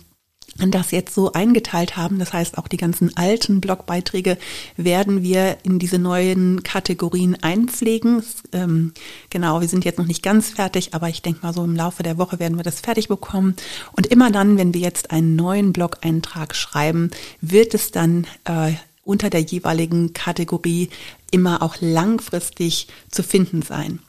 das 0.58 0.92
jetzt 0.92 1.14
so 1.14 1.32
eingeteilt 1.32 1.96
haben. 1.96 2.20
Das 2.20 2.34
heißt, 2.34 2.58
auch 2.58 2.68
die 2.68 2.78
ganzen 2.78 3.16
alten 3.16 3.62
Blogbeiträge 3.62 4.38
werden 4.76 5.24
wir 5.24 5.58
in 5.64 5.80
diese 5.80 6.00
neuen 6.00 6.64
Kategorien 6.64 7.42
einpflegen. 7.42 8.24
Ähm, 8.52 8.94
genau, 9.30 9.62
wir 9.62 9.68
sind 9.68 9.86
jetzt 9.86 10.00
noch 10.00 10.06
nicht 10.06 10.24
ganz 10.24 10.50
fertig, 10.50 10.94
aber 10.94 11.10
ich 11.10 11.22
denke 11.22 11.40
mal 11.44 11.54
so 11.54 11.64
im 11.64 11.76
Laufe 11.76 12.04
der 12.04 12.18
Woche 12.18 12.40
werden 12.40 12.58
wir 12.58 12.64
das 12.64 12.82
fertig 12.82 13.08
bekommen. 13.08 13.56
Und 13.94 14.08
immer 14.08 14.32
dann, 14.32 14.58
wenn 14.58 14.74
wir 14.74 14.82
jetzt 14.82 15.12
einen 15.12 15.36
neuen 15.36 15.72
Blog-Eintrag 15.72 16.56
schreiben, 16.56 17.12
wird 17.42 17.74
es 17.74 17.92
dann 17.92 18.28
äh, 18.46 18.74
unter 19.04 19.30
der 19.30 19.42
jeweiligen 19.42 20.14
Kategorie 20.14 20.90
immer 21.32 21.62
auch 21.62 21.78
langfristig 21.80 22.88
zu 23.10 23.24
finden 23.24 23.62
sein. 23.62 24.00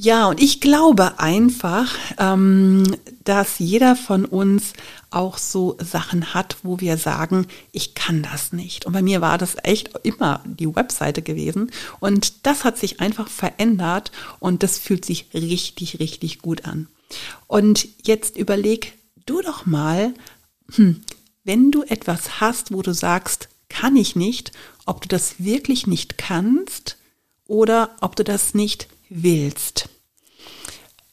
Ja, 0.00 0.28
und 0.28 0.40
ich 0.40 0.60
glaube 0.60 1.18
einfach, 1.18 1.92
ähm, 2.18 2.84
dass 3.24 3.58
jeder 3.58 3.96
von 3.96 4.24
uns 4.24 4.72
auch 5.10 5.38
so 5.38 5.76
Sachen 5.80 6.34
hat, 6.34 6.58
wo 6.62 6.78
wir 6.78 6.96
sagen, 6.98 7.48
ich 7.72 7.96
kann 7.96 8.22
das 8.22 8.52
nicht. 8.52 8.86
Und 8.86 8.92
bei 8.92 9.02
mir 9.02 9.20
war 9.20 9.38
das 9.38 9.56
echt 9.64 9.90
immer 10.04 10.40
die 10.44 10.72
Webseite 10.72 11.20
gewesen. 11.20 11.72
Und 11.98 12.46
das 12.46 12.62
hat 12.62 12.78
sich 12.78 13.00
einfach 13.00 13.26
verändert 13.26 14.12
und 14.38 14.62
das 14.62 14.78
fühlt 14.78 15.04
sich 15.04 15.26
richtig, 15.34 15.98
richtig 15.98 16.42
gut 16.42 16.64
an. 16.64 16.86
Und 17.48 17.88
jetzt 18.04 18.36
überleg 18.36 18.96
du 19.26 19.42
doch 19.42 19.66
mal, 19.66 20.14
hm, 20.76 21.00
wenn 21.42 21.72
du 21.72 21.82
etwas 21.82 22.40
hast, 22.40 22.72
wo 22.72 22.82
du 22.82 22.94
sagst, 22.94 23.48
kann 23.68 23.96
ich 23.96 24.14
nicht, 24.14 24.52
ob 24.86 25.02
du 25.02 25.08
das 25.08 25.42
wirklich 25.42 25.88
nicht 25.88 26.18
kannst 26.18 26.98
oder 27.48 27.96
ob 28.00 28.14
du 28.14 28.22
das 28.22 28.54
nicht 28.54 28.86
willst. 29.08 29.88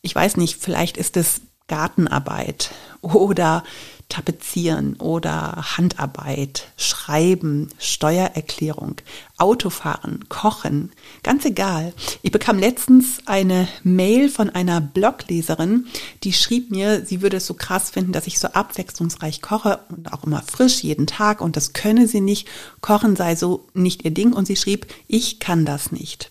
Ich 0.01 0.13
weiß 0.13 0.37
nicht, 0.37 0.61
vielleicht 0.61 0.97
ist 0.97 1.17
es 1.17 1.41
Gartenarbeit 1.67 2.71
oder 3.01 3.63
Tapezieren 4.07 4.95
oder 4.97 5.77
Handarbeit, 5.77 6.67
Schreiben, 6.77 7.69
Steuererklärung, 7.79 8.97
Autofahren, 9.37 10.29
Kochen, 10.29 10.91
ganz 11.23 11.43
egal. 11.43 11.91
Ich 12.21 12.31
bekam 12.31 12.59
letztens 12.59 13.17
eine 13.25 13.67
Mail 13.83 14.29
von 14.29 14.51
einer 14.51 14.79
Blogleserin, 14.79 15.87
die 16.23 16.33
schrieb 16.33 16.69
mir, 16.69 17.03
sie 17.03 17.23
würde 17.23 17.37
es 17.37 17.47
so 17.47 17.55
krass 17.55 17.89
finden, 17.89 18.11
dass 18.11 18.27
ich 18.27 18.37
so 18.37 18.47
abwechslungsreich 18.49 19.41
koche 19.41 19.79
und 19.89 20.13
auch 20.13 20.23
immer 20.23 20.43
frisch 20.43 20.83
jeden 20.83 21.07
Tag 21.07 21.41
und 21.41 21.55
das 21.55 21.73
könne 21.73 22.07
sie 22.07 22.21
nicht. 22.21 22.47
Kochen 22.81 23.15
sei 23.15 23.35
so 23.35 23.67
nicht 23.73 24.05
ihr 24.05 24.11
Ding 24.11 24.33
und 24.33 24.45
sie 24.45 24.55
schrieb, 24.55 24.85
ich 25.07 25.39
kann 25.39 25.65
das 25.65 25.91
nicht. 25.91 26.29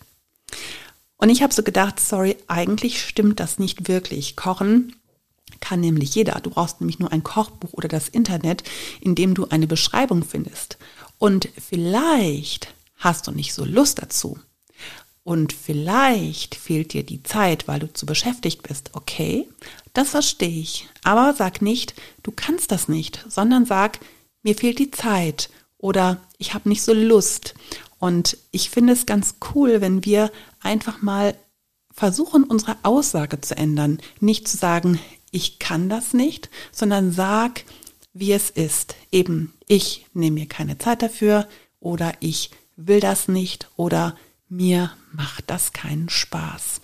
Und 1.16 1.30
ich 1.30 1.42
habe 1.42 1.54
so 1.54 1.62
gedacht, 1.62 2.00
sorry, 2.00 2.36
eigentlich 2.48 3.02
stimmt 3.02 3.40
das 3.40 3.58
nicht 3.58 3.88
wirklich. 3.88 4.36
Kochen 4.36 4.96
kann 5.60 5.80
nämlich 5.80 6.14
jeder. 6.14 6.40
Du 6.40 6.50
brauchst 6.50 6.80
nämlich 6.80 6.98
nur 6.98 7.12
ein 7.12 7.22
Kochbuch 7.22 7.72
oder 7.72 7.88
das 7.88 8.08
Internet, 8.08 8.64
in 9.00 9.14
dem 9.14 9.34
du 9.34 9.48
eine 9.48 9.66
Beschreibung 9.66 10.22
findest. 10.22 10.78
Und 11.18 11.48
vielleicht 11.58 12.74
hast 12.96 13.26
du 13.26 13.30
nicht 13.30 13.54
so 13.54 13.64
Lust 13.64 14.02
dazu. 14.02 14.38
Und 15.22 15.54
vielleicht 15.54 16.54
fehlt 16.54 16.92
dir 16.92 17.02
die 17.02 17.22
Zeit, 17.22 17.66
weil 17.66 17.80
du 17.80 17.90
zu 17.90 18.04
beschäftigt 18.04 18.62
bist. 18.62 18.90
Okay, 18.92 19.48
das 19.94 20.10
verstehe 20.10 20.60
ich. 20.60 20.88
Aber 21.02 21.32
sag 21.32 21.62
nicht, 21.62 21.94
du 22.22 22.30
kannst 22.30 22.70
das 22.70 22.88
nicht, 22.88 23.24
sondern 23.28 23.64
sag, 23.64 24.00
mir 24.42 24.54
fehlt 24.54 24.78
die 24.78 24.90
Zeit 24.90 25.48
oder 25.78 26.20
ich 26.36 26.52
habe 26.52 26.68
nicht 26.68 26.82
so 26.82 26.92
Lust. 26.92 27.54
Und 27.98 28.36
ich 28.50 28.68
finde 28.68 28.92
es 28.92 29.06
ganz 29.06 29.36
cool, 29.54 29.80
wenn 29.80 30.04
wir 30.04 30.30
einfach 30.64 31.02
mal 31.02 31.36
versuchen, 31.92 32.44
unsere 32.44 32.76
Aussage 32.82 33.40
zu 33.40 33.56
ändern. 33.56 34.00
Nicht 34.20 34.48
zu 34.48 34.56
sagen, 34.56 34.98
ich 35.30 35.58
kann 35.58 35.88
das 35.88 36.12
nicht, 36.12 36.50
sondern 36.72 37.12
sag, 37.12 37.64
wie 38.12 38.32
es 38.32 38.50
ist. 38.50 38.96
Eben, 39.10 39.54
ich 39.66 40.06
nehme 40.14 40.40
mir 40.40 40.46
keine 40.46 40.78
Zeit 40.78 41.02
dafür 41.02 41.48
oder 41.80 42.12
ich 42.20 42.50
will 42.76 43.00
das 43.00 43.28
nicht 43.28 43.68
oder 43.76 44.16
mir 44.48 44.92
macht 45.12 45.50
das 45.50 45.72
keinen 45.72 46.08
Spaß. 46.08 46.80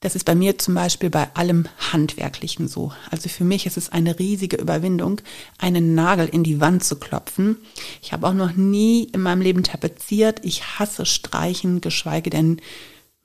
Das 0.00 0.14
ist 0.14 0.24
bei 0.24 0.36
mir 0.36 0.58
zum 0.58 0.74
Beispiel 0.74 1.10
bei 1.10 1.34
allem 1.34 1.66
Handwerklichen 1.92 2.68
so. 2.68 2.92
Also 3.10 3.28
für 3.28 3.42
mich 3.42 3.66
ist 3.66 3.76
es 3.76 3.90
eine 3.90 4.18
riesige 4.20 4.56
Überwindung, 4.56 5.20
einen 5.58 5.96
Nagel 5.96 6.28
in 6.28 6.44
die 6.44 6.60
Wand 6.60 6.84
zu 6.84 6.96
klopfen. 7.00 7.56
Ich 8.00 8.12
habe 8.12 8.28
auch 8.28 8.34
noch 8.34 8.52
nie 8.52 9.04
in 9.04 9.22
meinem 9.22 9.42
Leben 9.42 9.64
tapeziert. 9.64 10.40
Ich 10.44 10.78
hasse 10.78 11.04
Streichen, 11.04 11.80
geschweige 11.80 12.30
denn 12.30 12.60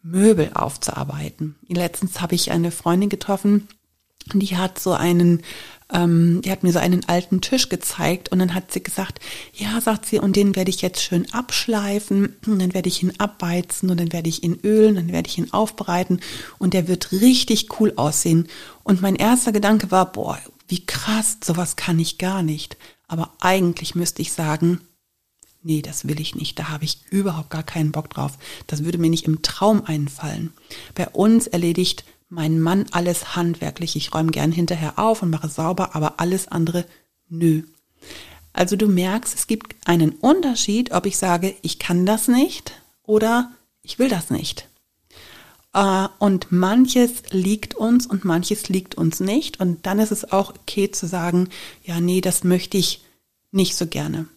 Möbel 0.02 0.52
aufzuarbeiten. 0.56 1.56
Letztens 1.68 2.22
habe 2.22 2.34
ich 2.34 2.52
eine 2.52 2.72
Freundin 2.72 3.10
getroffen, 3.10 3.68
die 4.34 4.58
hat 4.58 4.80
so 4.80 4.94
einen 4.94 5.44
ähm, 5.94 6.42
die 6.44 6.52
hat 6.52 6.64
mir 6.64 6.74
so 6.74 6.80
einen 6.80 7.08
alten 7.08 7.40
Tisch 7.40 7.70
gezeigt 7.70 8.32
und 8.32 8.40
dann 8.40 8.56
hat 8.56 8.72
sie 8.72 8.82
gesagt, 8.82 9.20
ja, 9.54 9.80
sagt 9.80 10.06
sie, 10.06 10.20
und 10.20 10.36
den 10.36 10.56
werde 10.56 10.70
ich 10.70 10.82
jetzt 10.82 11.02
schön 11.02 11.32
abschleifen 11.32 12.36
und 12.46 12.60
dann 12.60 12.74
werde 12.74 12.90
ich 12.90 13.04
ihn 13.04 13.14
abbeizen 13.20 13.90
und 13.90 14.00
dann 14.00 14.12
werde 14.12 14.30
ich 14.30 14.44
ihn 14.44 14.60
ölen, 14.64 14.96
dann 14.96 15.12
werde 15.12 15.30
ich 15.30 15.38
ihn 15.38 15.54
aufbereiten 15.54 16.20
und 16.58 16.74
der 16.74 16.88
wird 16.88 17.12
richtig 17.12 17.80
cool 17.80 17.94
aussehen. 17.96 18.48
Und 18.84 19.02
mein 19.02 19.16
erster 19.16 19.52
Gedanke 19.52 19.92
war, 19.92 20.12
boah, 20.12 20.40
wie 20.68 20.86
krass, 20.86 21.38
sowas 21.44 21.76
kann 21.76 22.00
ich 22.00 22.18
gar 22.18 22.42
nicht. 22.42 22.78
Aber 23.08 23.34
eigentlich 23.40 23.94
müsste 23.94 24.22
ich 24.22 24.34
sagen, 24.34 24.82
nee, 25.62 25.82
das 25.82 26.08
will 26.08 26.20
ich 26.20 26.36
nicht, 26.36 26.60
da 26.60 26.70
habe 26.70 26.86
ich 26.86 27.00
überhaupt 27.10 27.50
gar 27.50 27.64
keinen 27.64 27.92
Bock 27.92 28.10
drauf. 28.10 28.38
Das 28.68 28.84
würde 28.84 28.98
mir 28.98 29.10
nicht 29.10 29.26
im 29.26 29.42
Traum 29.42 29.84
einfallen. 29.86 30.52
Bei 30.96 31.08
uns 31.10 31.48
erledigt 31.48 32.04
mein 32.34 32.60
Mann 32.60 32.86
alles 32.92 33.36
handwerklich. 33.36 33.96
Ich 33.96 34.14
räume 34.14 34.32
gern 34.32 34.52
hinterher 34.52 34.98
auf 34.98 35.22
und 35.22 35.30
mache 35.30 35.50
sauber, 35.50 35.96
aber 35.96 36.20
alles 36.20 36.48
andere 36.48 36.86
nö. 37.30 37.64
Also 38.54 38.76
du 38.76 38.88
merkst, 38.88 39.36
es 39.36 39.48
gibt 39.48 39.76
einen 39.88 40.12
Unterschied, 40.12 40.92
ob 40.92 41.06
ich 41.06 41.18
sage, 41.18 41.56
ich 41.62 41.80
kann 41.80 42.06
das 42.06 42.28
nicht 42.28 42.74
oder 43.04 43.52
ich 43.84 44.00
will 44.00 44.10
das 44.10 44.30
nicht. 44.30 44.68
Äh, 45.74 46.08
und 46.20 46.52
manches 46.52 47.24
liegt 47.30 47.76
uns 47.76 48.08
und 48.08 48.26
manches 48.26 48.68
liegt 48.68 48.96
uns 48.96 49.20
nicht. 49.20 49.60
Und 49.60 49.86
dann 49.86 50.00
ist 50.00 50.12
es 50.12 50.32
auch 50.32 50.52
okay 50.52 50.90
zu 50.90 51.08
sagen, 51.08 51.50
ja, 51.84 52.00
nee, 52.00 52.22
das 52.22 52.44
möchte 52.44 52.78
ich 52.78 53.04
nicht 53.52 53.76
so 53.76 53.86
gerne. 53.86 54.28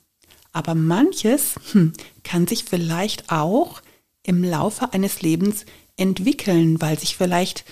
Aber 0.52 0.74
manches 0.74 1.54
hm, 1.72 1.92
kann 2.24 2.46
sich 2.46 2.64
vielleicht 2.64 3.30
auch 3.30 3.80
im 4.22 4.42
Laufe 4.42 4.92
eines 4.92 5.22
Lebens 5.22 5.64
entwickeln, 5.96 6.80
weil 6.80 6.98
sich 6.98 7.16
vielleicht 7.16 7.64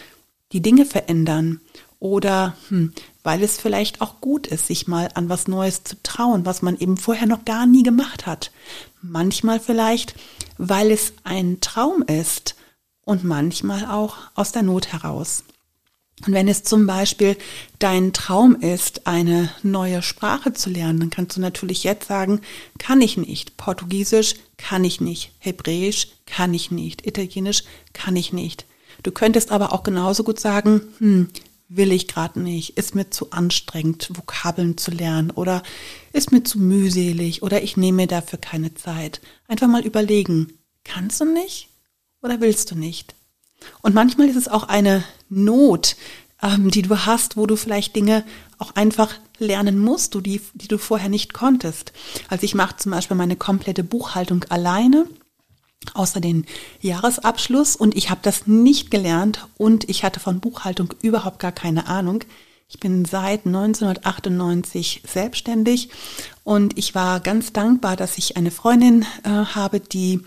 die 0.52 0.62
Dinge 0.62 0.86
verändern 0.86 1.60
oder 1.98 2.56
hm, 2.68 2.92
weil 3.22 3.42
es 3.42 3.58
vielleicht 3.58 4.00
auch 4.00 4.20
gut 4.20 4.46
ist, 4.46 4.66
sich 4.66 4.86
mal 4.86 5.08
an 5.14 5.28
was 5.28 5.48
Neues 5.48 5.84
zu 5.84 5.96
trauen, 6.02 6.44
was 6.44 6.60
man 6.60 6.78
eben 6.78 6.96
vorher 6.96 7.26
noch 7.26 7.44
gar 7.44 7.66
nie 7.66 7.82
gemacht 7.82 8.26
hat. 8.26 8.52
Manchmal 9.00 9.58
vielleicht, 9.58 10.14
weil 10.58 10.90
es 10.90 11.14
ein 11.24 11.60
Traum 11.60 12.02
ist 12.02 12.56
und 13.02 13.24
manchmal 13.24 13.86
auch 13.86 14.16
aus 14.34 14.52
der 14.52 14.62
Not 14.62 14.92
heraus. 14.92 15.44
Und 16.26 16.32
wenn 16.32 16.48
es 16.48 16.62
zum 16.62 16.86
Beispiel 16.86 17.36
dein 17.78 18.12
Traum 18.12 18.54
ist, 18.56 19.06
eine 19.06 19.50
neue 19.62 20.00
Sprache 20.00 20.52
zu 20.52 20.70
lernen, 20.70 21.00
dann 21.00 21.10
kannst 21.10 21.36
du 21.36 21.40
natürlich 21.40 21.84
jetzt 21.84 22.06
sagen, 22.06 22.40
kann 22.78 23.00
ich 23.00 23.16
nicht. 23.16 23.56
Portugiesisch 23.56 24.36
kann 24.56 24.84
ich 24.84 25.00
nicht. 25.00 25.32
Hebräisch 25.38 26.08
kann 26.24 26.54
ich 26.54 26.70
nicht. 26.70 27.06
Italienisch 27.06 27.64
kann 27.92 28.14
ich 28.14 28.32
nicht. 28.32 28.64
Du 29.04 29.12
könntest 29.12 29.52
aber 29.52 29.72
auch 29.72 29.84
genauso 29.84 30.24
gut 30.24 30.40
sagen, 30.40 30.80
hm, 30.98 31.28
will 31.68 31.92
ich 31.92 32.08
gerade 32.08 32.40
nicht, 32.40 32.76
ist 32.78 32.94
mir 32.94 33.10
zu 33.10 33.30
anstrengend, 33.30 34.08
Vokabeln 34.12 34.78
zu 34.78 34.90
lernen 34.90 35.30
oder 35.30 35.62
ist 36.12 36.32
mir 36.32 36.42
zu 36.42 36.58
mühselig 36.58 37.42
oder 37.42 37.62
ich 37.62 37.76
nehme 37.76 37.96
mir 38.02 38.06
dafür 38.06 38.38
keine 38.38 38.74
Zeit. 38.74 39.20
Einfach 39.46 39.68
mal 39.68 39.84
überlegen, 39.84 40.54
kannst 40.84 41.20
du 41.20 41.26
nicht 41.26 41.68
oder 42.22 42.40
willst 42.40 42.70
du 42.70 42.76
nicht? 42.76 43.14
Und 43.82 43.94
manchmal 43.94 44.28
ist 44.28 44.36
es 44.36 44.48
auch 44.48 44.64
eine 44.64 45.04
Not, 45.28 45.96
ähm, 46.42 46.70
die 46.70 46.82
du 46.82 47.04
hast, 47.04 47.36
wo 47.36 47.46
du 47.46 47.56
vielleicht 47.56 47.94
Dinge 47.94 48.24
auch 48.58 48.74
einfach 48.74 49.14
lernen 49.38 49.78
musst, 49.78 50.14
du, 50.14 50.22
die, 50.22 50.40
die 50.54 50.68
du 50.68 50.78
vorher 50.78 51.10
nicht 51.10 51.34
konntest. 51.34 51.92
Also 52.28 52.44
ich 52.44 52.54
mache 52.54 52.76
zum 52.76 52.92
Beispiel 52.92 53.16
meine 53.16 53.36
komplette 53.36 53.84
Buchhaltung 53.84 54.44
alleine 54.48 55.06
außer 55.92 56.20
den 56.20 56.46
Jahresabschluss 56.80 57.76
und 57.76 57.96
ich 57.96 58.10
habe 58.10 58.20
das 58.22 58.46
nicht 58.46 58.90
gelernt 58.90 59.46
und 59.56 59.88
ich 59.88 60.04
hatte 60.04 60.20
von 60.20 60.40
Buchhaltung 60.40 60.94
überhaupt 61.02 61.38
gar 61.38 61.52
keine 61.52 61.86
Ahnung. 61.86 62.24
Ich 62.68 62.80
bin 62.80 63.04
seit 63.04 63.46
1998 63.46 65.02
selbstständig 65.06 65.90
und 66.44 66.76
ich 66.76 66.94
war 66.94 67.20
ganz 67.20 67.54
dankbar, 67.54 67.96
dass 67.96 68.18
ich 68.18 68.36
eine 68.36 68.50
Freundin 68.50 69.06
äh, 69.24 69.30
habe, 69.30 69.80
die 69.80 70.20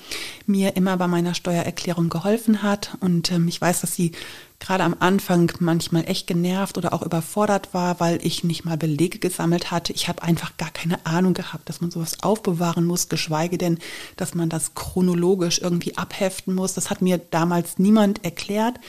mir 0.48 0.76
immer 0.76 0.98
bei 0.98 1.08
meiner 1.08 1.36
Steuererklärung 1.36 2.10
geholfen 2.10 2.64
hat. 2.64 2.98
Und 3.02 3.32
ähm, 3.32 3.48
ich 3.48 3.62
weiß, 3.62 3.82
dass 3.82 3.94
sie 3.94 4.14
gerade 4.60 4.84
am 4.84 4.96
Anfang 4.98 5.52
manchmal 5.60 6.06
echt 6.10 6.26
genervt 6.26 6.80
oder 6.80 6.92
auch 6.94 7.04
überfordert 7.04 7.76
war, 7.76 8.00
weil 8.00 8.20
ich 8.26 8.44
nicht 8.44 8.66
mal 8.66 8.78
Belege 8.78 9.20
gesammelt 9.20 9.70
hatte. 9.70 9.94
Ich 9.94 10.08
habe 10.08 10.24
einfach 10.24 10.58
gar 10.58 10.72
keine 10.72 11.06
Ahnung 11.06 11.36
gehabt, 11.36 11.70
dass 11.70 11.82
man 11.82 11.92
sowas 11.92 12.24
aufbewahren 12.24 12.86
muss, 12.86 13.10
geschweige 13.10 13.60
denn, 13.60 13.78
dass 14.16 14.34
man 14.34 14.50
das 14.50 14.74
chronologisch 14.74 15.60
irgendwie 15.60 15.98
abheften 15.98 16.56
muss. 16.56 16.74
Das 16.74 16.90
hat 16.90 17.04
mir 17.04 17.20
damals 17.20 17.78
niemand 17.78 18.26
erklärt. 18.26 18.80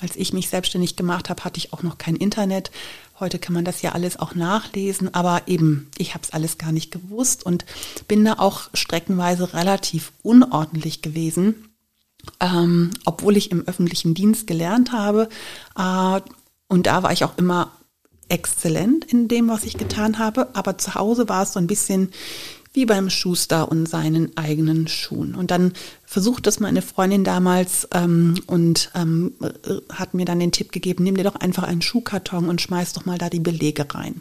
Als 0.00 0.16
ich 0.16 0.32
mich 0.32 0.48
selbstständig 0.48 0.96
gemacht 0.96 1.28
habe, 1.28 1.44
hatte 1.44 1.58
ich 1.58 1.74
auch 1.74 1.82
noch 1.82 1.98
kein 1.98 2.16
Internet. 2.16 2.70
Heute 3.20 3.38
kann 3.38 3.54
man 3.54 3.64
das 3.64 3.82
ja 3.82 3.92
alles 3.92 4.18
auch 4.18 4.34
nachlesen, 4.34 5.14
aber 5.14 5.42
eben, 5.46 5.90
ich 5.98 6.14
habe 6.14 6.24
es 6.24 6.32
alles 6.32 6.58
gar 6.58 6.72
nicht 6.72 6.90
gewusst 6.90 7.44
und 7.44 7.64
bin 8.08 8.24
da 8.24 8.34
auch 8.38 8.70
streckenweise 8.74 9.54
relativ 9.54 10.12
unordentlich 10.22 11.02
gewesen 11.02 11.66
ähm, 12.40 12.90
obwohl 13.04 13.36
ich 13.36 13.50
im 13.50 13.66
öffentlichen 13.66 14.14
Dienst 14.14 14.46
gelernt 14.46 14.92
habe. 14.92 15.28
Äh, 15.76 16.20
und 16.68 16.86
da 16.86 17.02
war 17.02 17.12
ich 17.12 17.24
auch 17.24 17.36
immer 17.38 17.72
exzellent 18.28 19.04
in 19.04 19.28
dem, 19.28 19.48
was 19.48 19.64
ich 19.64 19.76
getan 19.76 20.18
habe. 20.18 20.48
Aber 20.54 20.78
zu 20.78 20.94
Hause 20.94 21.28
war 21.28 21.42
es 21.42 21.52
so 21.52 21.58
ein 21.58 21.66
bisschen 21.66 22.10
wie 22.72 22.86
beim 22.86 23.10
Schuster 23.10 23.70
und 23.70 23.88
seinen 23.88 24.36
eigenen 24.36 24.86
Schuhen. 24.86 25.34
Und 25.34 25.50
dann 25.50 25.72
versucht 26.10 26.48
das 26.48 26.58
meine 26.58 26.82
Freundin 26.82 27.22
damals 27.22 27.86
ähm, 27.94 28.34
und 28.48 28.90
ähm, 28.96 29.32
hat 29.92 30.12
mir 30.12 30.24
dann 30.24 30.40
den 30.40 30.50
Tipp 30.50 30.72
gegeben, 30.72 31.04
nimm 31.04 31.16
dir 31.16 31.22
doch 31.22 31.36
einfach 31.36 31.62
einen 31.62 31.82
Schuhkarton 31.82 32.48
und 32.48 32.60
schmeiß 32.60 32.94
doch 32.94 33.04
mal 33.04 33.16
da 33.16 33.30
die 33.30 33.38
Belege 33.38 33.86
rein. 33.94 34.20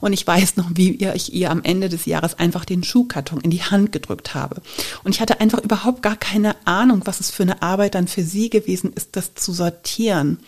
Und 0.00 0.12
ich 0.12 0.26
weiß 0.26 0.56
noch, 0.56 0.70
wie 0.74 0.92
ich 0.94 1.32
ihr 1.34 1.50
am 1.50 1.62
Ende 1.62 1.88
des 1.88 2.06
Jahres 2.06 2.38
einfach 2.38 2.64
den 2.64 2.82
Schuhkarton 2.82 3.40
in 3.40 3.50
die 3.50 3.62
Hand 3.62 3.92
gedrückt 3.92 4.34
habe. 4.34 4.62
Und 5.04 5.14
ich 5.14 5.20
hatte 5.20 5.40
einfach 5.40 5.58
überhaupt 5.58 6.02
gar 6.02 6.16
keine 6.16 6.56
Ahnung, 6.66 7.02
was 7.04 7.20
es 7.20 7.30
für 7.30 7.42
eine 7.42 7.62
Arbeit 7.62 7.94
dann 7.94 8.08
für 8.08 8.22
sie 8.22 8.48
gewesen 8.48 8.92
ist, 8.94 9.16
das 9.16 9.34
zu 9.34 9.52
sortieren. 9.52 10.38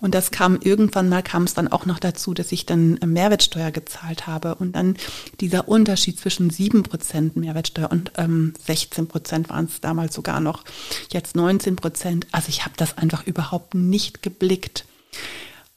Und 0.00 0.14
das 0.14 0.30
kam 0.30 0.58
irgendwann 0.62 1.08
mal, 1.08 1.22
kam 1.22 1.44
es 1.44 1.54
dann 1.54 1.68
auch 1.68 1.86
noch 1.86 1.98
dazu, 1.98 2.32
dass 2.34 2.52
ich 2.52 2.64
dann 2.64 2.98
Mehrwertsteuer 3.04 3.70
gezahlt 3.70 4.26
habe. 4.26 4.54
Und 4.54 4.74
dann 4.74 4.96
dieser 5.40 5.68
Unterschied 5.68 6.18
zwischen 6.18 6.50
sieben 6.50 6.82
Prozent 6.82 7.36
Mehrwertsteuer 7.36 7.90
und 7.90 8.12
ähm, 8.16 8.54
16 8.66 9.06
Prozent 9.06 9.50
waren 9.50 9.66
es 9.66 9.80
damals 9.80 10.14
sogar 10.14 10.31
noch, 10.40 10.64
jetzt 11.10 11.36
19 11.36 11.76
Prozent. 11.76 12.26
Also 12.32 12.48
ich 12.48 12.64
habe 12.64 12.74
das 12.76 12.98
einfach 12.98 13.26
überhaupt 13.26 13.74
nicht 13.74 14.22
geblickt. 14.22 14.84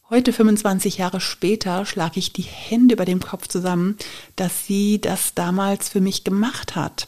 Heute, 0.09 0.33
25 0.33 0.97
Jahre 0.97 1.19
später, 1.19 1.85
schlage 1.85 2.19
ich 2.19 2.31
die 2.31 2.43
Hände 2.43 2.93
über 2.93 3.05
dem 3.05 3.21
Kopf 3.21 3.47
zusammen, 3.47 3.97
dass 4.35 4.67
sie 4.67 5.01
das 5.01 5.33
damals 5.33 5.89
für 5.89 5.99
mich 5.99 6.23
gemacht 6.23 6.75
hat. 6.75 7.07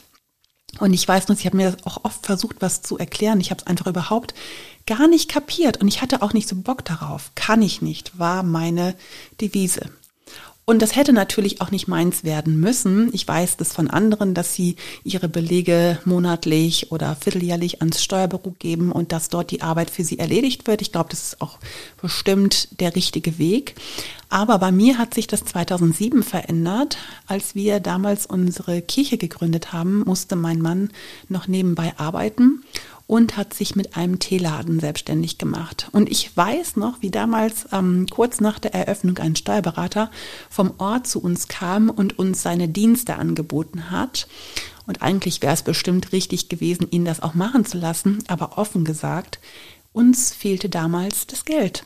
Und 0.79 0.93
ich 0.93 1.07
weiß 1.07 1.27
noch, 1.27 1.37
ich 1.37 1.45
habe 1.45 1.57
mir 1.57 1.77
auch 1.85 2.03
oft 2.03 2.25
versucht, 2.25 2.57
was 2.59 2.81
zu 2.81 2.97
erklären. 2.97 3.39
Ich 3.39 3.51
habe 3.51 3.61
es 3.61 3.67
einfach 3.67 3.87
überhaupt 3.87 4.33
gar 4.85 5.07
nicht 5.07 5.29
kapiert 5.29 5.77
und 5.77 5.87
ich 5.87 6.01
hatte 6.01 6.21
auch 6.21 6.33
nicht 6.33 6.47
so 6.47 6.55
Bock 6.55 6.85
darauf. 6.85 7.31
Kann 7.35 7.61
ich 7.61 7.81
nicht, 7.81 8.17
war 8.17 8.43
meine 8.43 8.95
Devise. 9.41 9.89
Und 10.69 10.81
das 10.81 10.97
hätte 10.97 11.13
natürlich 11.13 11.61
auch 11.61 11.71
nicht 11.71 11.87
meins 11.87 12.25
werden 12.25 12.59
müssen. 12.59 13.09
Ich 13.13 13.25
weiß 13.25 13.55
das 13.55 13.71
von 13.71 13.89
anderen, 13.89 14.33
dass 14.33 14.53
sie 14.53 14.75
ihre 15.05 15.29
Belege 15.29 15.97
monatlich 16.03 16.91
oder 16.91 17.15
vierteljährlich 17.15 17.79
ans 17.79 18.03
Steuerbüro 18.03 18.53
geben 18.59 18.91
und 18.91 19.13
dass 19.13 19.29
dort 19.29 19.49
die 19.51 19.61
Arbeit 19.61 19.89
für 19.89 20.03
sie 20.03 20.19
erledigt 20.19 20.67
wird. 20.67 20.81
Ich 20.81 20.91
glaube, 20.91 21.09
das 21.09 21.23
ist 21.23 21.41
auch 21.41 21.57
bestimmt 22.01 22.81
der 22.81 22.97
richtige 22.97 23.37
Weg. 23.37 23.75
Aber 24.27 24.59
bei 24.59 24.73
mir 24.73 24.97
hat 24.97 25.13
sich 25.13 25.27
das 25.27 25.45
2007 25.45 26.21
verändert. 26.21 26.97
Als 27.27 27.55
wir 27.55 27.79
damals 27.79 28.25
unsere 28.25 28.81
Kirche 28.81 29.17
gegründet 29.17 29.71
haben, 29.71 30.03
musste 30.03 30.35
mein 30.35 30.59
Mann 30.59 30.89
noch 31.29 31.47
nebenbei 31.47 31.93
arbeiten 31.95 32.61
und 33.07 33.37
hat 33.37 33.53
sich 33.53 33.75
mit 33.75 33.95
einem 33.95 34.19
Teeladen 34.19 34.81
selbstständig 34.81 35.37
gemacht. 35.37 35.87
Und 35.93 36.11
ich 36.11 36.35
weiß 36.35 36.75
noch, 36.75 37.01
wie 37.01 37.09
damals 37.09 37.67
ähm, 37.71 38.05
kurz 38.09 38.41
nach 38.41 38.59
der 38.59 38.73
Eröffnung 38.73 39.17
ein 39.17 39.37
Steuerberater 39.37 40.11
vom 40.49 40.73
Ort 40.77 41.07
zu 41.07 41.21
uns 41.21 41.47
kam 41.47 41.89
und 41.89 42.19
uns 42.19 42.43
seine 42.43 42.67
Dienste 42.67 43.15
angeboten 43.15 43.89
hat. 43.89 44.27
Und 44.85 45.01
eigentlich 45.01 45.41
wäre 45.41 45.53
es 45.53 45.63
bestimmt 45.63 46.11
richtig 46.11 46.49
gewesen, 46.49 46.87
ihn 46.91 47.05
das 47.05 47.21
auch 47.21 47.33
machen 47.33 47.65
zu 47.65 47.77
lassen, 47.77 48.23
aber 48.27 48.57
offen 48.57 48.83
gesagt, 48.83 49.39
uns 49.93 50.33
fehlte 50.33 50.69
damals 50.69 51.27
das 51.27 51.45
Geld. 51.45 51.85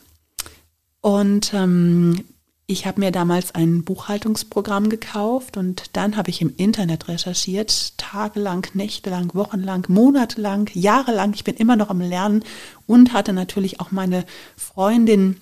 Und 1.01 1.53
ähm, 1.53 2.25
ich 2.71 2.85
habe 2.85 3.01
mir 3.01 3.11
damals 3.11 3.53
ein 3.53 3.83
Buchhaltungsprogramm 3.83 4.89
gekauft 4.89 5.57
und 5.57 5.83
dann 5.93 6.15
habe 6.15 6.29
ich 6.29 6.41
im 6.41 6.53
Internet 6.55 7.09
recherchiert, 7.09 7.97
tagelang, 7.97 8.65
nächtelang, 8.73 9.31
wochenlang, 9.33 9.85
monatelang, 9.89 10.69
jahrelang. 10.73 11.33
Ich 11.33 11.43
bin 11.43 11.55
immer 11.55 11.75
noch 11.75 11.89
am 11.89 11.99
Lernen 11.99 12.43
und 12.87 13.13
hatte 13.13 13.33
natürlich 13.33 13.79
auch 13.81 13.91
meine 13.91 14.25
Freundin, 14.55 15.41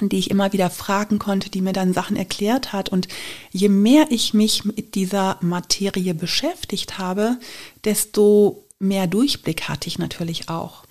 die 0.00 0.18
ich 0.18 0.30
immer 0.30 0.52
wieder 0.52 0.70
fragen 0.70 1.18
konnte, 1.18 1.50
die 1.50 1.62
mir 1.62 1.72
dann 1.72 1.94
Sachen 1.94 2.16
erklärt 2.16 2.72
hat. 2.72 2.90
Und 2.90 3.08
je 3.50 3.68
mehr 3.68 4.06
ich 4.10 4.34
mich 4.34 4.64
mit 4.64 4.94
dieser 4.94 5.38
Materie 5.40 6.14
beschäftigt 6.14 6.98
habe, 6.98 7.38
desto 7.84 8.64
mehr 8.78 9.06
Durchblick 9.06 9.68
hatte 9.68 9.88
ich 9.88 9.98
natürlich 9.98 10.48
auch. 10.48 10.84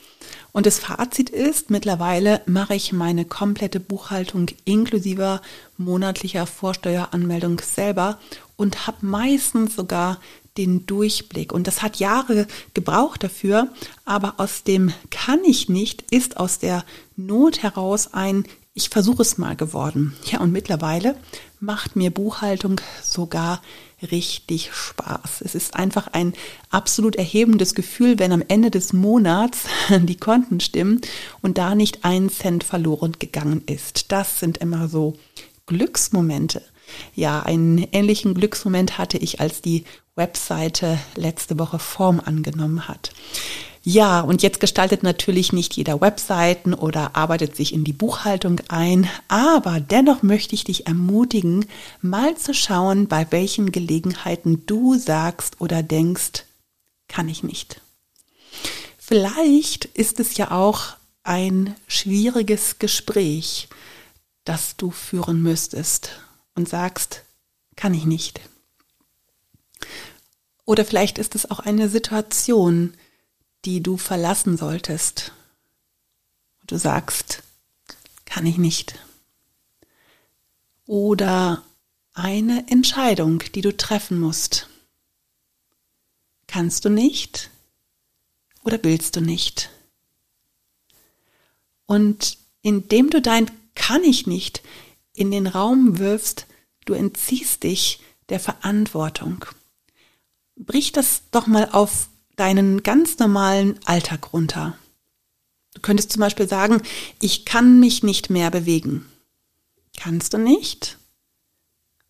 Und 0.57 0.65
das 0.65 0.79
Fazit 0.79 1.29
ist, 1.29 1.69
mittlerweile 1.69 2.41
mache 2.47 2.73
ich 2.73 2.91
meine 2.91 3.25
komplette 3.25 3.79
Buchhaltung 3.79 4.47
inklusive 4.65 5.39
monatlicher 5.77 6.47
Vorsteueranmeldung 6.47 7.59
selber 7.59 8.17
und 8.55 8.87
habe 8.87 9.05
meistens 9.05 9.75
sogar 9.75 10.19
den 10.57 10.87
Durchblick. 10.87 11.53
Und 11.53 11.67
das 11.67 11.83
hat 11.83 11.97
Jahre 11.97 12.47
gebraucht 12.73 13.23
dafür, 13.23 13.67
aber 14.03 14.33
aus 14.37 14.63
dem 14.63 14.91
kann 15.11 15.43
ich 15.43 15.69
nicht, 15.69 16.11
ist 16.11 16.37
aus 16.37 16.57
der 16.57 16.83
Not 17.15 17.61
heraus 17.61 18.15
ein 18.15 18.43
ich 18.77 18.89
versuche 18.89 19.23
es 19.23 19.39
mal 19.39 19.55
geworden. 19.55 20.15
Ja, 20.31 20.39
und 20.39 20.51
mittlerweile 20.51 21.15
macht 21.59 21.95
mir 21.95 22.11
Buchhaltung 22.11 22.79
sogar 23.01 23.59
richtig 24.11 24.71
Spaß. 24.73 25.41
Es 25.41 25.55
ist 25.55 25.75
einfach 25.75 26.07
ein 26.07 26.33
absolut 26.69 27.15
erhebendes 27.15 27.73
Gefühl, 27.73 28.19
wenn 28.19 28.31
am 28.31 28.43
Ende 28.47 28.69
des 28.71 28.93
Monats 28.93 29.63
die 29.89 30.17
Konten 30.17 30.59
stimmen 30.59 31.01
und 31.41 31.57
da 31.57 31.75
nicht 31.75 32.05
ein 32.05 32.29
Cent 32.29 32.63
verloren 32.63 33.13
gegangen 33.17 33.63
ist. 33.65 34.11
Das 34.11 34.39
sind 34.39 34.59
immer 34.59 34.87
so 34.87 35.15
Glücksmomente. 35.65 36.61
Ja, 37.15 37.41
einen 37.41 37.79
ähnlichen 37.91 38.33
Glücksmoment 38.33 38.97
hatte 38.97 39.17
ich, 39.17 39.41
als 39.41 39.61
die 39.61 39.83
Webseite 40.15 40.97
letzte 41.15 41.59
Woche 41.59 41.79
Form 41.79 42.21
angenommen 42.23 42.87
hat. 42.87 43.11
Ja, 43.89 44.19
und 44.19 44.43
jetzt 44.43 44.59
gestaltet 44.59 45.01
natürlich 45.03 45.53
nicht 45.53 45.77
jeder 45.77 46.01
Webseiten 46.01 46.73
oder 46.73 47.15
arbeitet 47.15 47.55
sich 47.55 47.73
in 47.73 47.85
die 47.85 47.93
Buchhaltung 47.93 48.59
ein, 48.67 49.09
aber 49.29 49.79
dennoch 49.79 50.23
möchte 50.23 50.55
ich 50.55 50.65
dich 50.65 50.87
ermutigen, 50.87 51.65
mal 52.01 52.35
zu 52.35 52.53
schauen, 52.53 53.07
bei 53.07 53.25
welchen 53.29 53.71
Gelegenheiten 53.71 54.65
du 54.65 54.95
sagst 54.97 55.61
oder 55.61 55.83
denkst, 55.83 56.43
kann 57.07 57.29
ich 57.29 57.43
nicht. 57.43 57.79
Vielleicht 58.97 59.85
ist 59.85 60.19
es 60.19 60.35
ja 60.35 60.51
auch 60.51 60.97
ein 61.23 61.73
schwieriges 61.87 62.79
Gespräch, 62.79 63.69
das 64.43 64.75
du 64.75 64.91
führen 64.91 65.41
müsstest 65.41 66.09
und 66.55 66.67
sagst, 66.67 67.23
kann 67.77 67.93
ich 67.93 68.03
nicht. 68.03 68.41
Oder 70.65 70.83
vielleicht 70.83 71.17
ist 71.19 71.35
es 71.35 71.49
auch 71.49 71.61
eine 71.61 71.87
Situation, 71.87 72.93
die 73.67 73.83
du 73.83 73.97
verlassen 73.97 74.55
solltest. 74.55 75.33
Du 76.67 76.77
sagst, 76.77 77.43
kann 78.23 78.45
ich 78.45 78.57
nicht. 78.57 78.97
Oder 80.85 81.65
eine 82.13 82.65
Entscheidung, 82.69 83.43
die 83.55 83.59
du 83.59 83.75
treffen 83.75 84.21
musst. 84.21 84.69
Kannst 86.47 86.85
du 86.85 86.89
nicht 86.89 87.49
oder 88.63 88.81
willst 88.83 89.17
du 89.17 89.21
nicht? 89.21 89.69
Und 91.87 92.37
indem 92.61 93.09
du 93.09 93.21
dein 93.21 93.51
kann 93.75 94.05
ich 94.05 94.27
nicht 94.27 94.61
in 95.11 95.29
den 95.29 95.45
Raum 95.45 95.99
wirfst, 95.99 96.47
du 96.85 96.93
entziehst 96.93 97.63
dich 97.63 97.99
der 98.29 98.39
Verantwortung. 98.39 99.43
Brich 100.55 100.93
das 100.93 101.23
doch 101.31 101.47
mal 101.47 101.69
auf 101.71 102.07
deinen 102.37 102.83
ganz 102.83 103.19
normalen 103.19 103.77
Alltag 103.85 104.31
runter. 104.31 104.77
Du 105.73 105.81
könntest 105.81 106.11
zum 106.13 106.21
Beispiel 106.21 106.47
sagen, 106.47 106.81
ich 107.21 107.45
kann 107.45 107.79
mich 107.79 108.01
nicht 108.01 108.29
mehr 108.29 108.49
bewegen. 108.49 109.05
Kannst 109.97 110.33
du 110.33 110.37
nicht? 110.37 110.97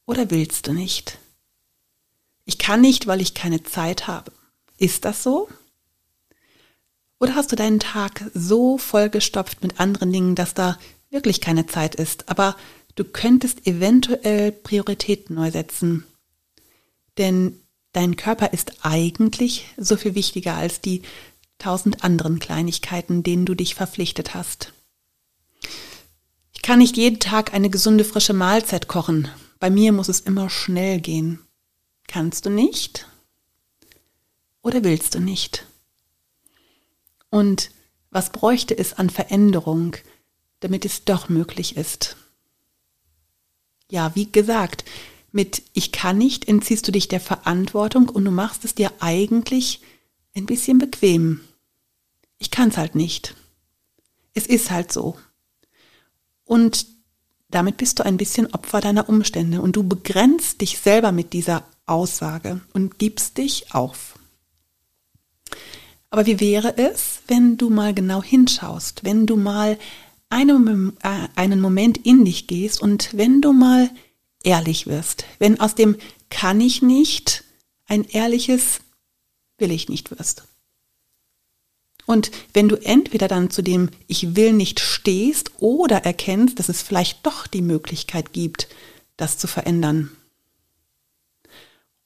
Oder 0.06 0.30
willst 0.30 0.68
du 0.68 0.74
nicht? 0.74 1.18
Ich 2.46 2.58
kann 2.58 2.82
nicht, 2.82 3.08
weil 3.08 3.20
ich 3.20 3.34
keine 3.34 3.64
Zeit 3.64 4.08
habe. 4.08 4.32
Ist 4.78 5.04
das 5.04 5.24
so? 5.24 5.50
Oder 7.20 7.36
hast 7.36 7.52
du 7.52 7.56
deinen 7.56 7.80
Tag 7.80 8.30
so 8.34 8.78
vollgestopft 8.78 9.64
mit 9.64 9.80
anderen 9.80 10.12
Dingen, 10.12 10.36
dass 10.36 10.54
da 10.54 10.78
wirklich 11.10 11.42
keine 11.42 11.66
Zeit 11.66 11.96
ist, 11.96 12.30
aber 12.30 12.56
du 12.96 13.04
könntest 13.04 13.66
eventuell 13.66 14.52
Prioritäten 14.52 15.36
neu 15.36 15.52
setzen. 15.52 16.06
Denn 17.18 17.60
dein 17.94 18.16
Körper 18.16 18.54
ist 18.54 18.86
eigentlich 18.86 19.66
so 19.78 19.98
viel 19.98 20.16
wichtiger 20.16 20.56
als 20.56 20.82
die 20.82 21.02
tausend 21.58 22.04
anderen 22.04 22.40
Kleinigkeiten, 22.40 23.24
denen 23.24 23.46
du 23.46 23.56
dich 23.56 23.76
verpflichtet 23.76 24.34
hast. 24.34 24.74
Ich 26.54 26.62
kann 26.62 26.80
nicht 26.80 26.98
jeden 26.98 27.20
Tag 27.20 27.54
eine 27.54 27.70
gesunde 27.70 28.04
frische 28.04 28.34
Mahlzeit 28.34 28.88
kochen. 28.88 29.30
Bei 29.60 29.70
mir 29.70 29.92
muss 29.92 30.10
es 30.10 30.20
immer 30.20 30.50
schnell 30.50 31.00
gehen. 31.00 31.40
Kannst 32.08 32.46
du 32.46 32.50
nicht? 32.50 33.08
Oder 34.62 34.84
willst 34.84 35.16
du 35.16 35.20
nicht? 35.20 35.66
Und 37.30 37.72
was 38.10 38.32
bräuchte 38.32 38.78
es 38.78 38.94
an 38.94 39.10
Veränderung, 39.10 39.96
damit 40.60 40.86
es 40.86 41.06
doch 41.06 41.30
möglich 41.30 41.78
ist? 41.78 42.18
Ja, 43.90 44.14
wie 44.16 44.32
gesagt, 44.32 44.84
mit 45.38 45.62
Ich 45.74 45.92
kann 45.92 46.18
nicht 46.18 46.48
entziehst 46.48 46.88
du 46.88 46.92
dich 46.92 47.08
der 47.08 47.20
Verantwortung 47.20 48.10
und 48.10 48.26
du 48.26 48.32
machst 48.32 48.66
es 48.66 48.74
dir 48.74 48.92
eigentlich 49.00 49.82
ein 50.36 50.48
bisschen 50.48 50.80
bequem. 50.80 51.42
Ich 52.40 52.50
kann 52.50 52.70
es 52.70 52.78
halt 52.78 52.96
nicht. 52.96 53.36
Es 54.34 54.48
ist 54.48 54.72
halt 54.72 54.92
so. 54.92 55.16
Und 56.44 56.88
damit 57.50 57.78
bist 57.78 58.00
du 58.00 58.04
ein 58.04 58.18
bisschen 58.18 58.52
Opfer 58.52 58.82
deiner 58.82 59.10
Umstände 59.10 59.62
und 59.62 59.76
du 59.76 59.84
begrenzt 59.84 60.60
dich 60.62 60.80
selber 60.80 61.12
mit 61.12 61.34
dieser 61.34 61.64
Aussage 61.86 62.62
und 62.74 62.98
gibst 62.98 63.38
dich 63.38 63.76
auf. 63.76 64.18
Aber 66.10 66.26
wie 66.26 66.40
wäre 66.40 66.80
es, 66.80 67.20
wenn 67.28 67.58
du 67.58 67.70
mal 67.70 67.94
genau 67.94 68.24
hinschaust, 68.24 69.04
wenn 69.04 69.28
du 69.28 69.38
mal 69.38 69.78
einen, 70.30 70.98
äh, 71.04 71.28
einen 71.36 71.62
Moment 71.62 72.00
in 72.00 72.26
dich 72.26 72.48
gehst 72.48 72.82
und 72.82 73.16
wenn 73.16 73.42
du 73.42 73.54
mal 73.54 73.92
ehrlich 74.48 74.88
wirst, 74.88 75.26
wenn 75.40 75.60
aus 75.60 75.76
dem 75.76 75.98
kann 76.30 76.62
ich 76.62 76.82
nicht 76.82 77.44
ein 77.86 78.06
ehrliches 78.06 78.80
will 79.58 79.72
ich 79.72 79.90
nicht 79.90 80.18
wirst. 80.18 80.44
Und 82.06 82.32
wenn 82.54 82.70
du 82.70 82.78
entweder 82.78 83.28
dann 83.28 83.50
zu 83.50 83.62
dem 83.62 83.90
Ich 84.08 84.38
will 84.38 84.54
nicht 84.54 84.80
stehst 84.80 85.52
oder 85.60 86.06
erkennst, 86.06 86.58
dass 86.58 86.70
es 86.70 86.82
vielleicht 86.82 87.26
doch 87.26 87.48
die 87.48 87.62
Möglichkeit 87.62 88.32
gibt, 88.32 88.70
das 89.18 89.38
zu 89.38 89.48
verändern. 89.48 90.12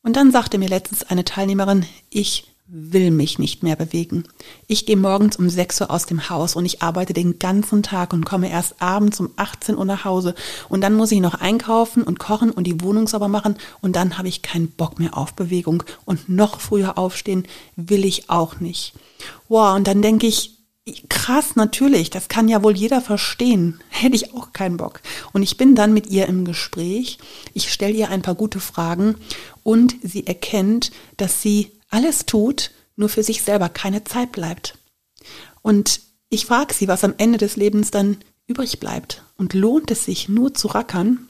Und 0.01 0.15
dann 0.15 0.31
sagte 0.31 0.57
mir 0.57 0.69
letztens 0.69 1.03
eine 1.03 1.23
Teilnehmerin, 1.23 1.85
ich 2.09 2.50
will 2.73 3.11
mich 3.11 3.37
nicht 3.37 3.63
mehr 3.63 3.75
bewegen. 3.75 4.23
Ich 4.65 4.85
gehe 4.85 4.95
morgens 4.95 5.35
um 5.35 5.49
6 5.49 5.81
Uhr 5.81 5.91
aus 5.91 6.05
dem 6.05 6.29
Haus 6.29 6.55
und 6.55 6.65
ich 6.65 6.81
arbeite 6.81 7.11
den 7.11 7.37
ganzen 7.37 7.83
Tag 7.83 8.13
und 8.13 8.25
komme 8.25 8.49
erst 8.49 8.81
abends 8.81 9.19
um 9.19 9.29
18 9.35 9.77
Uhr 9.77 9.83
nach 9.83 10.05
Hause. 10.05 10.35
Und 10.69 10.79
dann 10.79 10.93
muss 10.93 11.11
ich 11.11 11.19
noch 11.19 11.35
einkaufen 11.35 12.01
und 12.01 12.17
kochen 12.17 12.49
und 12.49 12.65
die 12.65 12.81
Wohnung 12.81 13.09
sauber 13.09 13.27
machen 13.27 13.57
und 13.81 13.97
dann 13.97 14.17
habe 14.17 14.29
ich 14.29 14.41
keinen 14.41 14.69
Bock 14.69 14.99
mehr 14.99 15.17
auf 15.17 15.33
Bewegung. 15.33 15.83
Und 16.05 16.29
noch 16.29 16.61
früher 16.61 16.97
aufstehen 16.97 17.45
will 17.75 18.05
ich 18.05 18.29
auch 18.29 18.61
nicht. 18.61 18.93
Wow, 19.49 19.75
und 19.75 19.85
dann 19.85 20.01
denke 20.01 20.27
ich, 20.27 20.57
krass, 21.09 21.57
natürlich, 21.57 22.09
das 22.09 22.29
kann 22.29 22.47
ja 22.47 22.63
wohl 22.63 22.77
jeder 22.77 23.01
verstehen. 23.01 23.81
Hätte 23.89 24.15
ich 24.15 24.33
auch 24.33 24.53
keinen 24.53 24.77
Bock. 24.77 25.01
Und 25.33 25.43
ich 25.43 25.57
bin 25.57 25.75
dann 25.75 25.93
mit 25.93 26.07
ihr 26.07 26.27
im 26.27 26.45
Gespräch. 26.45 27.17
Ich 27.53 27.73
stelle 27.73 27.93
ihr 27.93 28.09
ein 28.09 28.21
paar 28.21 28.35
gute 28.35 28.61
Fragen 28.61 29.15
und 29.61 29.95
sie 30.01 30.25
erkennt, 30.25 30.93
dass 31.17 31.41
sie 31.41 31.71
alles 31.91 32.25
tut, 32.25 32.71
nur 32.95 33.09
für 33.09 33.23
sich 33.23 33.43
selber 33.43 33.69
keine 33.69 34.03
Zeit 34.03 34.31
bleibt. 34.31 34.77
Und 35.61 36.01
ich 36.29 36.45
frage 36.45 36.73
sie, 36.73 36.87
was 36.87 37.03
am 37.03 37.13
Ende 37.17 37.37
des 37.37 37.55
Lebens 37.55 37.91
dann 37.91 38.17
übrig 38.47 38.79
bleibt. 38.79 39.23
Und 39.37 39.53
lohnt 39.53 39.91
es 39.91 40.05
sich 40.05 40.29
nur 40.29 40.53
zu 40.53 40.67
rackern? 40.67 41.29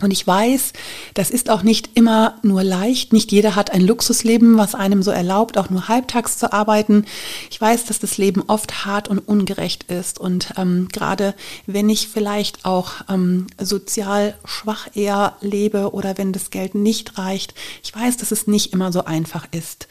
Und 0.00 0.10
ich 0.10 0.26
weiß, 0.26 0.72
das 1.14 1.30
ist 1.30 1.50
auch 1.50 1.62
nicht 1.62 1.90
immer 1.94 2.38
nur 2.42 2.64
leicht. 2.64 3.12
Nicht 3.12 3.30
jeder 3.30 3.54
hat 3.54 3.70
ein 3.70 3.80
Luxusleben, 3.80 4.58
was 4.58 4.74
einem 4.74 5.04
so 5.04 5.12
erlaubt, 5.12 5.56
auch 5.56 5.70
nur 5.70 5.86
halbtags 5.86 6.36
zu 6.36 6.52
arbeiten. 6.52 7.04
Ich 7.48 7.60
weiß, 7.60 7.84
dass 7.84 8.00
das 8.00 8.18
Leben 8.18 8.42
oft 8.48 8.84
hart 8.84 9.06
und 9.06 9.20
ungerecht 9.20 9.84
ist. 9.84 10.18
Und 10.18 10.54
ähm, 10.56 10.88
gerade 10.92 11.34
wenn 11.66 11.88
ich 11.88 12.08
vielleicht 12.08 12.64
auch 12.64 12.92
ähm, 13.08 13.46
sozial 13.60 14.34
schwach 14.44 14.88
eher 14.94 15.36
lebe 15.40 15.92
oder 15.92 16.18
wenn 16.18 16.32
das 16.32 16.50
Geld 16.50 16.74
nicht 16.74 17.16
reicht, 17.16 17.54
ich 17.82 17.94
weiß, 17.94 18.16
dass 18.16 18.32
es 18.32 18.48
nicht 18.48 18.72
immer 18.72 18.90
so 18.90 19.04
einfach 19.04 19.46
ist. 19.52 19.86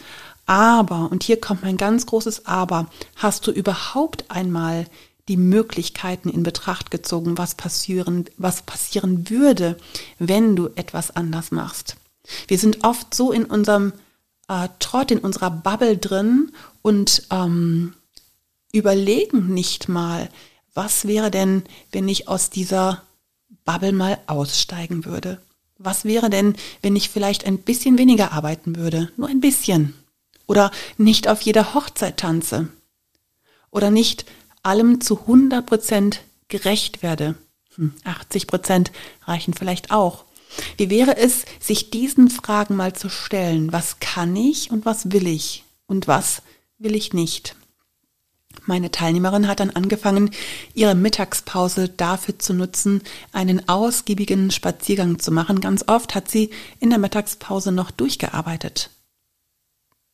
Aber, 0.46 1.10
und 1.10 1.24
hier 1.24 1.39
kommt 1.39 1.63
mein 1.63 1.78
ganz 1.78 2.06
großes 2.06 2.46
Aber, 2.46 2.88
hast 3.16 3.48
du 3.48 3.52
überhaupt 3.52 4.30
einmal 4.30 4.86
die 5.30 5.38
Möglichkeiten 5.38 6.30
in 6.30 6.44
Betracht 6.44 6.92
gezogen, 6.92 7.38
was 7.38 7.56
passieren, 7.56 8.26
was 8.38 8.64
passieren 8.64 9.30
würde, 9.30 9.78
wenn 10.20 10.56
du 10.56 10.70
etwas 10.76 11.12
anders 11.12 11.52
machst. 11.52 11.96
Wir 12.48 12.58
sind 12.58 12.84
oft 12.84 13.14
so 13.14 13.32
in 13.32 13.46
unserem 13.46 13.94
äh, 14.48 14.68
Trott, 14.80 15.12
in 15.12 15.20
unserer 15.20 15.52
Bubble 15.52 15.98
drin 15.98 16.52
und 16.82 17.28
ähm, 17.32 17.94
überlegen 18.72 19.54
nicht 19.54 19.88
mal, 19.88 20.30
was 20.74 21.08
wäre 21.08 21.32
denn, 21.32 21.64
wenn 21.92 22.08
ich 22.08 22.28
aus 22.28 22.50
dieser 22.50 23.04
Bubble 23.64 23.92
mal 23.94 24.20
aussteigen 24.28 25.06
würde? 25.06 25.42
Was 25.78 26.06
wäre 26.06 26.30
denn, 26.30 26.56
wenn 26.82 26.96
ich 26.96 27.10
vielleicht 27.10 27.46
ein 27.46 27.60
bisschen 27.60 27.98
weniger 27.98 28.32
arbeiten 28.32 28.76
würde? 28.76 29.12
Nur 29.18 29.28
ein 29.28 29.42
bisschen. 29.42 29.94
Oder 30.48 30.72
nicht 30.98 31.28
auf 31.28 31.42
jeder 31.42 31.74
Hochzeit 31.74 32.18
tanze. 32.18 32.68
Oder 33.70 33.92
nicht 33.92 34.26
allem 34.63 35.02
zu 35.02 35.19
100 35.21 35.65
Prozent 35.65 36.21
gerecht 36.47 37.04
werde. 37.04 37.36
80 38.04 38.43
hm, 38.43 38.47
Prozent 38.47 38.91
reichen 39.26 39.54
vielleicht 39.54 39.91
auch. 39.91 40.26
Wie 40.78 40.89
wäre 40.89 41.17
es, 41.17 41.45
sich 41.60 41.89
diesen 41.89 42.30
Fragen 42.30 42.76
mal 42.76 42.93
zu 42.93 43.10
stellen? 43.10 43.71
Was 43.71 43.99
kann 43.99 44.36
ich 44.36 44.71
und 44.71 44.86
was 44.86 45.12
will 45.12 45.28
ich? 45.28 45.63
Und 45.88 46.08
was 46.08 46.41
will 46.78 46.95
ich 46.95 47.13
nicht? 47.13 47.56
Meine 48.65 48.91
Teilnehmerin 48.91 49.47
hat 49.47 49.60
dann 49.60 49.71
angefangen, 49.71 50.32
ihre 50.73 50.95
Mittagspause 50.95 51.89
dafür 51.89 52.39
zu 52.39 52.54
nutzen, 52.54 53.02
einen 53.34 53.67
ausgiebigen 53.67 54.52
Spaziergang 54.52 55.19
zu 55.19 55.32
machen. 55.32 55.60
Ganz 55.60 55.84
oft 55.88 56.15
hat 56.15 56.30
sie 56.30 56.52
in 56.80 56.89
der 56.89 56.99
Mittagspause 56.99 57.71
noch 57.71 57.91
durchgearbeitet. 57.91 58.89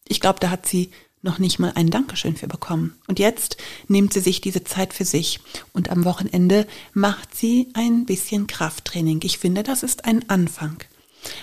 Ich 0.07 0.19
glaube, 0.19 0.39
da 0.39 0.49
hat 0.49 0.65
sie 0.65 0.89
noch 1.21 1.39
nicht 1.39 1.59
mal 1.59 1.73
ein 1.75 1.89
Dankeschön 1.89 2.35
für 2.35 2.47
bekommen. 2.47 2.95
Und 3.07 3.19
jetzt 3.19 3.57
nimmt 3.87 4.13
sie 4.13 4.21
sich 4.21 4.41
diese 4.41 4.63
Zeit 4.63 4.93
für 4.93 5.05
sich 5.05 5.39
und 5.73 5.89
am 5.89 6.05
Wochenende 6.05 6.65
macht 6.93 7.35
sie 7.35 7.67
ein 7.73 8.05
bisschen 8.05 8.47
Krafttraining. 8.47 9.19
Ich 9.23 9.37
finde, 9.37 9.63
das 9.63 9.83
ist 9.83 10.05
ein 10.05 10.29
Anfang. 10.29 10.77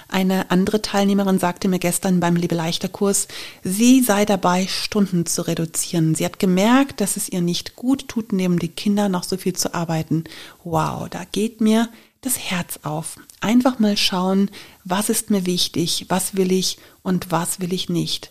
Eine 0.08 0.50
andere 0.50 0.80
Teilnehmerin 0.80 1.38
sagte 1.38 1.68
mir 1.68 1.78
gestern 1.78 2.18
beim 2.18 2.34
Liebe-Leichter-Kurs, 2.34 3.28
sie 3.62 4.02
sei 4.02 4.24
dabei, 4.24 4.66
Stunden 4.66 5.26
zu 5.26 5.46
reduzieren. 5.46 6.14
Sie 6.14 6.24
hat 6.24 6.38
gemerkt, 6.38 7.02
dass 7.02 7.18
es 7.18 7.28
ihr 7.28 7.42
nicht 7.42 7.76
gut 7.76 8.08
tut, 8.08 8.32
neben 8.32 8.58
den 8.58 8.74
Kindern 8.74 9.12
noch 9.12 9.24
so 9.24 9.36
viel 9.36 9.54
zu 9.54 9.74
arbeiten. 9.74 10.24
Wow, 10.64 11.10
da 11.10 11.24
geht 11.30 11.60
mir 11.60 11.90
das 12.22 12.38
Herz 12.38 12.80
auf. 12.84 13.18
Einfach 13.40 13.78
mal 13.78 13.98
schauen, 13.98 14.50
was 14.84 15.10
ist 15.10 15.28
mir 15.28 15.44
wichtig, 15.44 16.06
was 16.08 16.36
will 16.36 16.52
ich 16.52 16.78
und 17.02 17.30
was 17.30 17.60
will 17.60 17.74
ich 17.74 17.90
nicht 17.90 18.30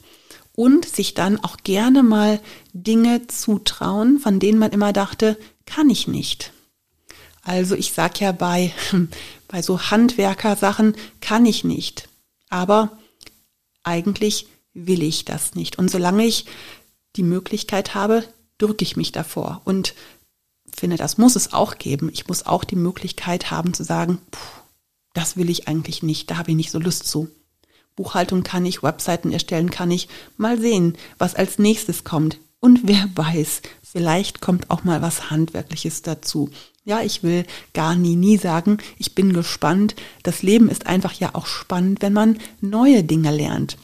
und 0.55 0.85
sich 0.85 1.13
dann 1.13 1.43
auch 1.43 1.57
gerne 1.57 2.03
mal 2.03 2.39
Dinge 2.73 3.27
zutrauen, 3.27 4.19
von 4.19 4.39
denen 4.39 4.59
man 4.59 4.71
immer 4.71 4.93
dachte, 4.93 5.37
kann 5.65 5.89
ich 5.89 6.07
nicht. 6.07 6.53
Also 7.41 7.75
ich 7.75 7.91
sag 7.91 8.19
ja 8.19 8.31
bei, 8.31 8.73
bei 9.47 9.61
so 9.61 9.79
Handwerkersachen 9.79 10.95
kann 11.21 11.45
ich 11.45 11.63
nicht. 11.63 12.09
Aber 12.49 12.97
eigentlich 13.83 14.47
will 14.73 15.03
ich 15.03 15.25
das 15.25 15.55
nicht. 15.55 15.77
Und 15.77 15.91
solange 15.91 16.25
ich 16.25 16.45
die 17.15 17.23
Möglichkeit 17.23 17.93
habe, 17.93 18.23
drücke 18.57 18.83
ich 18.83 18.97
mich 18.97 19.11
davor 19.11 19.61
und 19.65 19.93
finde, 20.73 20.97
das 20.97 21.17
muss 21.17 21.35
es 21.35 21.53
auch 21.53 21.77
geben. 21.77 22.09
Ich 22.13 22.27
muss 22.27 22.45
auch 22.45 22.63
die 22.63 22.75
Möglichkeit 22.75 23.51
haben 23.51 23.73
zu 23.73 23.83
sagen, 23.83 24.19
puh, 24.31 24.61
das 25.13 25.37
will 25.37 25.49
ich 25.49 25.67
eigentlich 25.67 26.03
nicht, 26.03 26.29
da 26.29 26.37
habe 26.37 26.51
ich 26.51 26.57
nicht 26.57 26.71
so 26.71 26.79
Lust 26.79 27.07
zu. 27.07 27.29
Buchhaltung 27.95 28.43
kann 28.43 28.65
ich, 28.65 28.83
Webseiten 28.83 29.31
erstellen 29.31 29.69
kann 29.71 29.91
ich. 29.91 30.07
Mal 30.37 30.59
sehen, 30.59 30.97
was 31.17 31.35
als 31.35 31.59
nächstes 31.59 32.03
kommt. 32.03 32.39
Und 32.59 32.81
wer 32.83 33.07
weiß, 33.15 33.61
vielleicht 33.83 34.41
kommt 34.41 34.71
auch 34.71 34.83
mal 34.83 35.01
was 35.01 35.29
Handwerkliches 35.29 36.01
dazu. 36.01 36.49
Ja, 36.83 37.01
ich 37.01 37.23
will 37.23 37.45
gar 37.73 37.95
nie, 37.95 38.15
nie 38.15 38.37
sagen, 38.37 38.77
ich 38.97 39.15
bin 39.15 39.33
gespannt. 39.33 39.95
Das 40.23 40.43
Leben 40.43 40.69
ist 40.69 40.87
einfach 40.87 41.13
ja 41.13 41.31
auch 41.33 41.47
spannend, 41.47 42.01
wenn 42.01 42.13
man 42.13 42.37
neue 42.61 43.03
Dinge 43.03 43.31
lernt. 43.31 43.77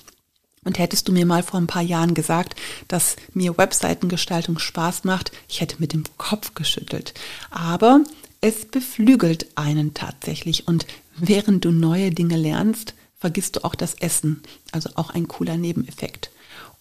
Und 0.64 0.78
hättest 0.78 1.08
du 1.08 1.12
mir 1.12 1.26
mal 1.26 1.42
vor 1.42 1.60
ein 1.60 1.68
paar 1.68 1.82
Jahren 1.82 2.14
gesagt, 2.14 2.56
dass 2.88 3.16
mir 3.34 3.58
Webseitengestaltung 3.58 4.60
Spaß 4.60 5.06
macht, 5.06 5.32
ich 5.48 5.62
hätte 5.62 5.78
mit 5.80 5.94
dem 5.94 6.04
Kopf 6.18 6.54
geschüttelt. 6.54 7.16
Aber 7.50 8.04
es 8.42 8.66
beflügelt 8.66 9.48
einen 9.56 9.96
tatsächlich. 9.96 10.68
Und 10.68 10.86
während 11.16 11.66
du 11.66 11.72
neue 11.72 12.12
Dinge 12.12 12.38
lernst, 12.38 12.94
vergisst 13.22 13.56
du 13.56 13.64
auch 13.64 13.76
das 13.76 13.94
Essen. 13.94 14.44
Also 14.74 14.90
auch 14.96 15.12
ein 15.12 15.30
cooler 15.30 15.56
Nebeneffekt. 15.56 16.30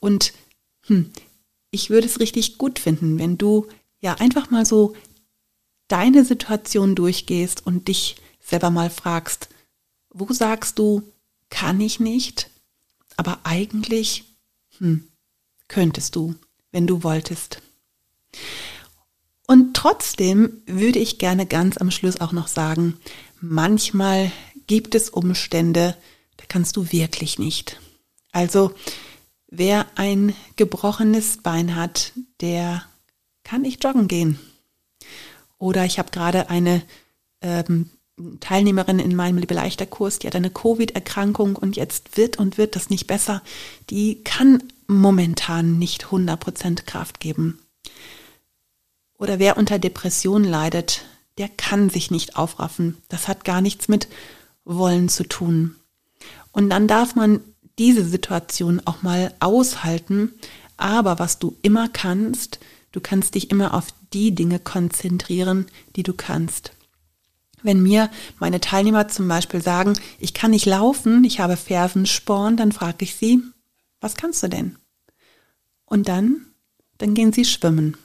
Und 0.01 0.33
hm, 0.87 1.13
ich 1.71 1.91
würde 1.91 2.09
es 2.09 2.19
richtig 2.19 2.59
gut 2.59 2.81
finden, 2.81 3.21
wenn 3.21 3.39
du 3.39 3.69
ja 4.01 4.15
einfach 4.15 4.51
mal 4.51 4.67
so 4.67 4.97
deine 5.87 6.25
Situation 6.25 6.97
durchgehst 6.97 7.65
und 7.65 7.87
dich 7.87 8.17
selber 8.41 8.71
mal 8.71 8.91
fragst, 8.91 9.49
wo 10.13 10.33
sagst 10.33 10.81
du, 10.81 11.03
kann 11.51 11.81
ich 11.81 12.01
nicht? 12.01 12.51
aber 13.21 13.41
eigentlich 13.45 14.25
hm, 14.79 15.05
könntest 15.69 16.17
du, 16.17 16.35
wenn 16.73 16.87
du 16.87 17.03
wolltest. 17.03 17.61
Und 19.47 19.75
trotzdem 19.75 20.63
würde 20.65 20.99
ich 20.99 21.19
gerne 21.19 21.45
ganz 21.45 21.77
am 21.77 21.91
Schluss 21.91 22.23
auch 22.23 22.33
noch 22.33 22.49
sagen, 22.49 22.97
manchmal 23.39 24.33
gibt 24.67 24.95
es 24.95 25.11
Umstände, 25.11 25.99
da 26.41 26.47
kannst 26.49 26.77
du 26.79 26.91
wirklich 26.91 27.39
nicht. 27.39 27.79
Also 28.33 28.73
wer 29.49 29.87
ein 29.97 30.35
gebrochenes 30.57 31.39
Bein 31.43 31.77
hat, 31.77 32.13
der 32.41 32.83
kann 33.45 33.63
nicht 33.63 33.85
joggen 33.85 34.09
gehen. 34.09 34.41
Oder 35.59 35.85
ich 35.85 35.99
habe 35.99 36.11
gerade 36.11 36.49
eine 36.49 36.83
ähm, 37.43 37.91
Teilnehmerin 38.41 38.99
in 38.99 39.15
meinem 39.15 39.37
Liebe-Leichter-Kurs, 39.39 40.19
die 40.19 40.27
hat 40.27 40.37
eine 40.37 40.51
Covid-Erkrankung 40.51 41.57
und 41.57 41.77
jetzt 41.77 42.17
wird 42.17 42.39
und 42.39 42.57
wird 42.57 42.75
das 42.75 42.89
nicht 42.89 43.07
besser. 43.07 43.43
Die 43.91 44.23
kann 44.25 44.63
momentan 44.87 45.79
nicht 45.79 46.07
100% 46.07 46.85
Kraft 46.85 47.21
geben. 47.21 47.59
Oder 49.19 49.39
wer 49.39 49.59
unter 49.59 49.79
Depression 49.79 50.45
leidet, 50.45 51.05
der 51.37 51.51
kann 51.51 51.91
sich 51.91 52.11
nicht 52.11 52.37
aufraffen. 52.37 52.97
Das 53.09 53.29
hat 53.29 53.45
gar 53.45 53.61
nichts 53.61 53.89
mit 53.89 54.09
Wollen 54.65 55.11
zu 55.11 55.25
tun. 55.25 55.77
Und 56.53 56.71
dann 56.71 56.89
darf 56.89 57.15
man 57.15 57.41
diese 57.79 58.05
Situation 58.05 58.81
auch 58.85 59.03
mal 59.03 59.35
aushalten. 59.41 60.33
Aber 60.77 61.19
was 61.19 61.39
du 61.39 61.57
immer 61.63 61.89
kannst, 61.89 62.59
du 62.93 63.01
kannst 63.01 63.35
dich 63.35 63.51
immer 63.51 63.75
auf 63.75 63.89
die 64.13 64.35
Dinge 64.35 64.59
konzentrieren, 64.59 65.67
die 65.97 66.03
du 66.03 66.13
kannst. 66.13 66.73
Wenn 67.63 67.83
mir 67.83 68.11
meine 68.39 68.61
Teilnehmer 68.61 69.09
zum 69.09 69.29
Beispiel 69.29 69.63
sagen, 69.63 69.95
ich 70.19 70.35
kann 70.35 70.51
nicht 70.51 70.67
laufen, 70.67 71.25
ich 71.25 71.41
habe 71.41 71.57
Fersensporn, 71.57 72.57
dann 72.57 72.73
frage 72.73 73.05
ich 73.05 73.17
sie, 73.17 73.43
was 74.01 74.17
kannst 74.17 74.43
du 74.43 74.49
denn? 74.49 74.77
Und 75.85 76.09
dann, 76.09 76.47
dann 76.99 77.15
gehen 77.15 77.33
sie 77.33 77.45
schwimmen. 77.45 77.97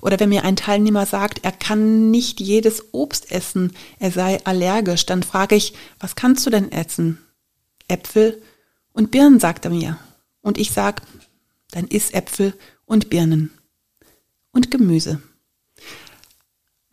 Oder 0.00 0.18
wenn 0.20 0.28
mir 0.28 0.44
ein 0.44 0.56
Teilnehmer 0.56 1.06
sagt, 1.06 1.44
er 1.44 1.52
kann 1.52 2.10
nicht 2.10 2.40
jedes 2.40 2.92
Obst 2.92 3.30
essen, 3.30 3.72
er 3.98 4.10
sei 4.10 4.44
allergisch, 4.44 5.06
dann 5.06 5.22
frage 5.22 5.54
ich, 5.54 5.74
was 5.98 6.14
kannst 6.14 6.46
du 6.46 6.50
denn 6.50 6.72
essen? 6.72 7.18
Äpfel 7.88 8.40
und 8.92 9.10
Birnen, 9.10 9.40
sagt 9.40 9.64
er 9.64 9.70
mir. 9.70 9.98
Und 10.42 10.58
ich 10.58 10.70
sage, 10.70 11.02
dann 11.70 11.86
iss 11.86 12.10
Äpfel 12.12 12.54
und 12.86 13.10
Birnen. 13.10 13.50
Und 14.52 14.70
Gemüse. 14.70 15.22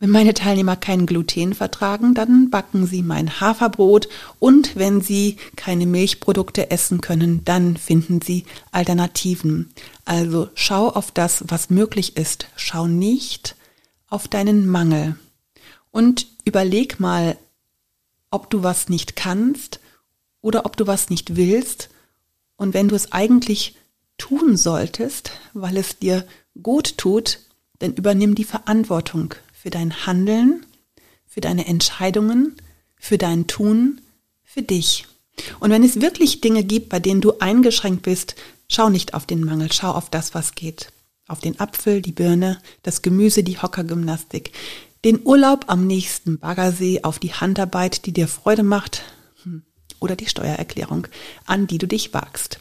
Wenn 0.00 0.10
meine 0.10 0.32
Teilnehmer 0.32 0.76
kein 0.76 1.06
Gluten 1.06 1.54
vertragen, 1.54 2.14
dann 2.14 2.50
backen 2.50 2.86
sie 2.86 3.02
mein 3.02 3.40
Haferbrot 3.40 4.08
und 4.38 4.76
wenn 4.76 5.00
sie 5.00 5.38
keine 5.56 5.86
Milchprodukte 5.86 6.70
essen 6.70 7.00
können, 7.00 7.44
dann 7.44 7.76
finden 7.76 8.22
sie 8.22 8.44
Alternativen. 8.70 9.72
Also 10.04 10.50
schau 10.54 10.88
auf 10.88 11.10
das, 11.10 11.42
was 11.48 11.70
möglich 11.70 12.16
ist. 12.16 12.46
Schau 12.54 12.86
nicht 12.86 13.56
auf 14.06 14.28
deinen 14.28 14.68
Mangel. 14.68 15.16
Und 15.90 16.28
überleg 16.44 17.00
mal, 17.00 17.36
ob 18.30 18.50
du 18.50 18.62
was 18.62 18.88
nicht 18.88 19.16
kannst 19.16 19.80
oder 20.40 20.64
ob 20.64 20.76
du 20.76 20.86
was 20.86 21.10
nicht 21.10 21.34
willst. 21.34 21.88
Und 22.56 22.72
wenn 22.72 22.86
du 22.86 22.94
es 22.94 23.10
eigentlich 23.10 23.74
tun 24.16 24.56
solltest, 24.56 25.32
weil 25.54 25.76
es 25.76 25.98
dir 25.98 26.24
gut 26.62 26.98
tut, 26.98 27.40
dann 27.80 27.94
übernimm 27.94 28.36
die 28.36 28.44
Verantwortung 28.44 29.34
für 29.68 29.72
dein 29.72 30.06
Handeln, 30.06 30.64
für 31.26 31.42
deine 31.42 31.66
Entscheidungen, 31.66 32.56
für 32.96 33.18
dein 33.18 33.48
Tun, 33.48 34.00
für 34.42 34.62
dich. 34.62 35.06
Und 35.60 35.68
wenn 35.68 35.84
es 35.84 36.00
wirklich 36.00 36.40
Dinge 36.40 36.64
gibt, 36.64 36.88
bei 36.88 37.00
denen 37.00 37.20
du 37.20 37.34
eingeschränkt 37.40 38.00
bist, 38.00 38.34
schau 38.70 38.88
nicht 38.88 39.12
auf 39.12 39.26
den 39.26 39.44
Mangel, 39.44 39.70
schau 39.70 39.90
auf 39.90 40.08
das, 40.08 40.32
was 40.32 40.54
geht. 40.54 40.90
Auf 41.26 41.40
den 41.40 41.60
Apfel, 41.60 42.00
die 42.00 42.12
Birne, 42.12 42.62
das 42.82 43.02
Gemüse, 43.02 43.42
die 43.42 43.58
Hockergymnastik, 43.60 44.52
den 45.04 45.20
Urlaub 45.22 45.66
am 45.66 45.86
nächsten 45.86 46.38
Baggersee, 46.38 47.02
auf 47.02 47.18
die 47.18 47.34
Handarbeit, 47.34 48.06
die 48.06 48.12
dir 48.14 48.26
Freude 48.26 48.62
macht 48.62 49.02
hm, 49.42 49.64
oder 50.00 50.16
die 50.16 50.28
Steuererklärung, 50.28 51.08
an 51.44 51.66
die 51.66 51.76
du 51.76 51.86
dich 51.86 52.14
wagst. 52.14 52.58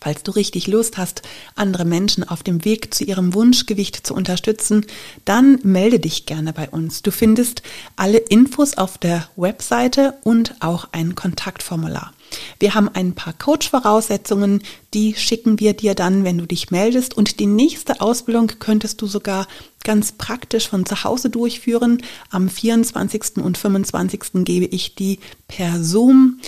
falls 0.00 0.22
du 0.22 0.32
richtig 0.32 0.66
Lust 0.66 0.98
hast, 0.98 1.22
andere 1.54 1.84
Menschen 1.84 2.28
auf 2.28 2.42
dem 2.42 2.64
Weg 2.64 2.92
zu 2.94 3.04
ihrem 3.04 3.34
Wunschgewicht 3.34 4.06
zu 4.06 4.14
unterstützen, 4.14 4.86
dann 5.24 5.58
melde 5.62 5.98
dich 5.98 6.26
gerne 6.26 6.52
bei 6.52 6.68
uns. 6.68 7.02
Du 7.02 7.10
findest 7.10 7.62
alle 7.96 8.18
Infos 8.18 8.76
auf 8.76 8.98
der 8.98 9.28
Webseite 9.36 10.14
und 10.22 10.54
auch 10.60 10.88
ein 10.92 11.14
Kontaktformular. 11.14 12.12
Wir 12.58 12.74
haben 12.74 12.88
ein 12.88 13.14
paar 13.14 13.32
Coach-Voraussetzungen, 13.32 14.62
die 14.92 15.14
schicken 15.14 15.60
wir 15.60 15.74
dir 15.74 15.94
dann, 15.94 16.24
wenn 16.24 16.38
du 16.38 16.46
dich 16.46 16.70
meldest. 16.70 17.16
Und 17.16 17.40
die 17.40 17.46
nächste 17.46 18.00
Ausbildung 18.00 18.52
könntest 18.58 19.02
du 19.02 19.06
sogar 19.06 19.46
ganz 19.82 20.12
praktisch 20.12 20.68
von 20.68 20.86
zu 20.86 21.04
Hause 21.04 21.30
durchführen. 21.30 22.02
Am 22.30 22.48
24. 22.48 23.36
und 23.36 23.58
25. 23.58 24.44
gebe 24.44 24.66
ich 24.66 24.94
die 24.94 25.18
per 25.48 25.82
Zoom. 25.82 26.40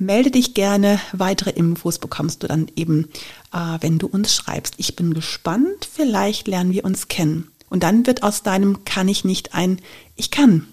Melde 0.00 0.30
dich 0.30 0.54
gerne. 0.54 0.98
Weitere 1.12 1.50
Infos 1.50 1.98
bekommst 1.98 2.42
du 2.42 2.46
dann 2.46 2.68
eben, 2.74 3.10
äh, 3.52 3.76
wenn 3.82 3.98
du 3.98 4.06
uns 4.06 4.34
schreibst. 4.34 4.76
Ich 4.78 4.96
bin 4.96 5.12
gespannt. 5.12 5.86
Vielleicht 5.92 6.48
lernen 6.48 6.72
wir 6.72 6.86
uns 6.86 7.08
kennen. 7.08 7.50
Und 7.68 7.82
dann 7.82 8.06
wird 8.06 8.22
aus 8.22 8.42
deinem 8.42 8.86
kann 8.86 9.08
ich 9.08 9.26
nicht 9.26 9.54
ein 9.54 9.78
ich 10.16 10.30
kann. 10.30 10.66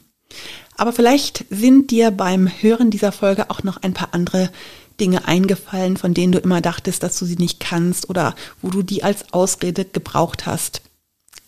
Aber 0.78 0.94
vielleicht 0.94 1.44
sind 1.50 1.92
dir 1.92 2.12
beim 2.12 2.48
Hören 2.48 2.90
dieser 2.90 3.12
Folge 3.12 3.50
auch 3.50 3.63
noch 3.63 3.76
ein 3.76 3.94
paar 3.94 4.13
andere 4.13 4.50
Dinge 4.98 5.28
eingefallen, 5.28 5.98
von 5.98 6.13
denen 6.13 6.32
du 6.32 6.40
immer 6.40 6.62
dachtest, 6.62 7.04
dass 7.04 7.20
du 7.20 7.26
sie 7.26 7.36
nicht 7.36 7.60
kannst 7.60 8.10
oder 8.10 8.34
wo 8.62 8.70
du 8.70 8.82
die 8.82 9.04
als 9.04 9.34
Ausrede 9.34 9.84
gebraucht 9.84 10.46
hast. 10.46 10.82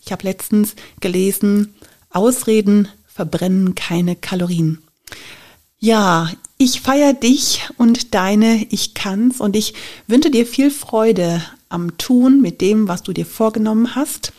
Ich 0.03 0.11
habe 0.11 0.23
letztens 0.23 0.75
gelesen, 0.99 1.75
Ausreden 2.09 2.89
verbrennen 3.07 3.73
keine 3.73 4.17
Kalorien. 4.17 4.79
Ja, 5.79 6.29
ich 6.61 6.81
feiere 6.81 7.13
dich 7.13 7.69
und 7.77 8.13
deine 8.13 8.67
Ich 8.69 8.93
kann's 8.93 9.39
und 9.39 9.55
ich 9.55 9.73
wünsche 10.07 10.29
dir 10.29 10.45
viel 10.45 10.69
Freude 10.69 11.41
am 11.69 11.97
Tun 11.97 12.41
mit 12.41 12.59
dem, 12.59 12.89
was 12.89 13.01
du 13.01 13.13
dir 13.13 13.25
vorgenommen 13.25 13.95
hast. 13.95 14.33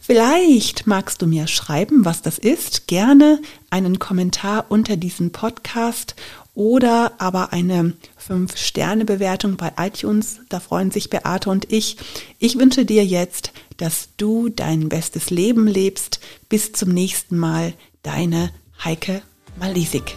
Vielleicht 0.00 0.86
magst 0.86 1.20
du 1.20 1.26
mir 1.26 1.48
schreiben, 1.48 2.04
was 2.04 2.22
das 2.22 2.38
ist. 2.38 2.86
Gerne 2.86 3.42
einen 3.68 3.98
Kommentar 3.98 4.66
unter 4.68 4.96
diesem 4.96 5.32
Podcast 5.32 6.14
oder 6.54 7.14
aber 7.18 7.52
eine 7.52 7.94
5-Sterne-Bewertung 8.28 9.56
bei 9.56 9.72
iTunes. 9.76 10.38
Da 10.48 10.60
freuen 10.60 10.92
sich 10.92 11.10
Beate 11.10 11.50
und 11.50 11.72
ich. 11.72 11.96
Ich 12.38 12.58
wünsche 12.60 12.84
dir 12.84 13.04
jetzt, 13.04 13.50
dass 13.76 14.10
du 14.16 14.50
dein 14.50 14.88
bestes 14.88 15.30
Leben 15.30 15.66
lebst. 15.66 16.20
Bis 16.48 16.70
zum 16.70 16.90
nächsten 16.90 17.36
Mal. 17.36 17.74
Deine 18.04 18.52
Heike 18.84 19.22
Malisik. 19.58 20.14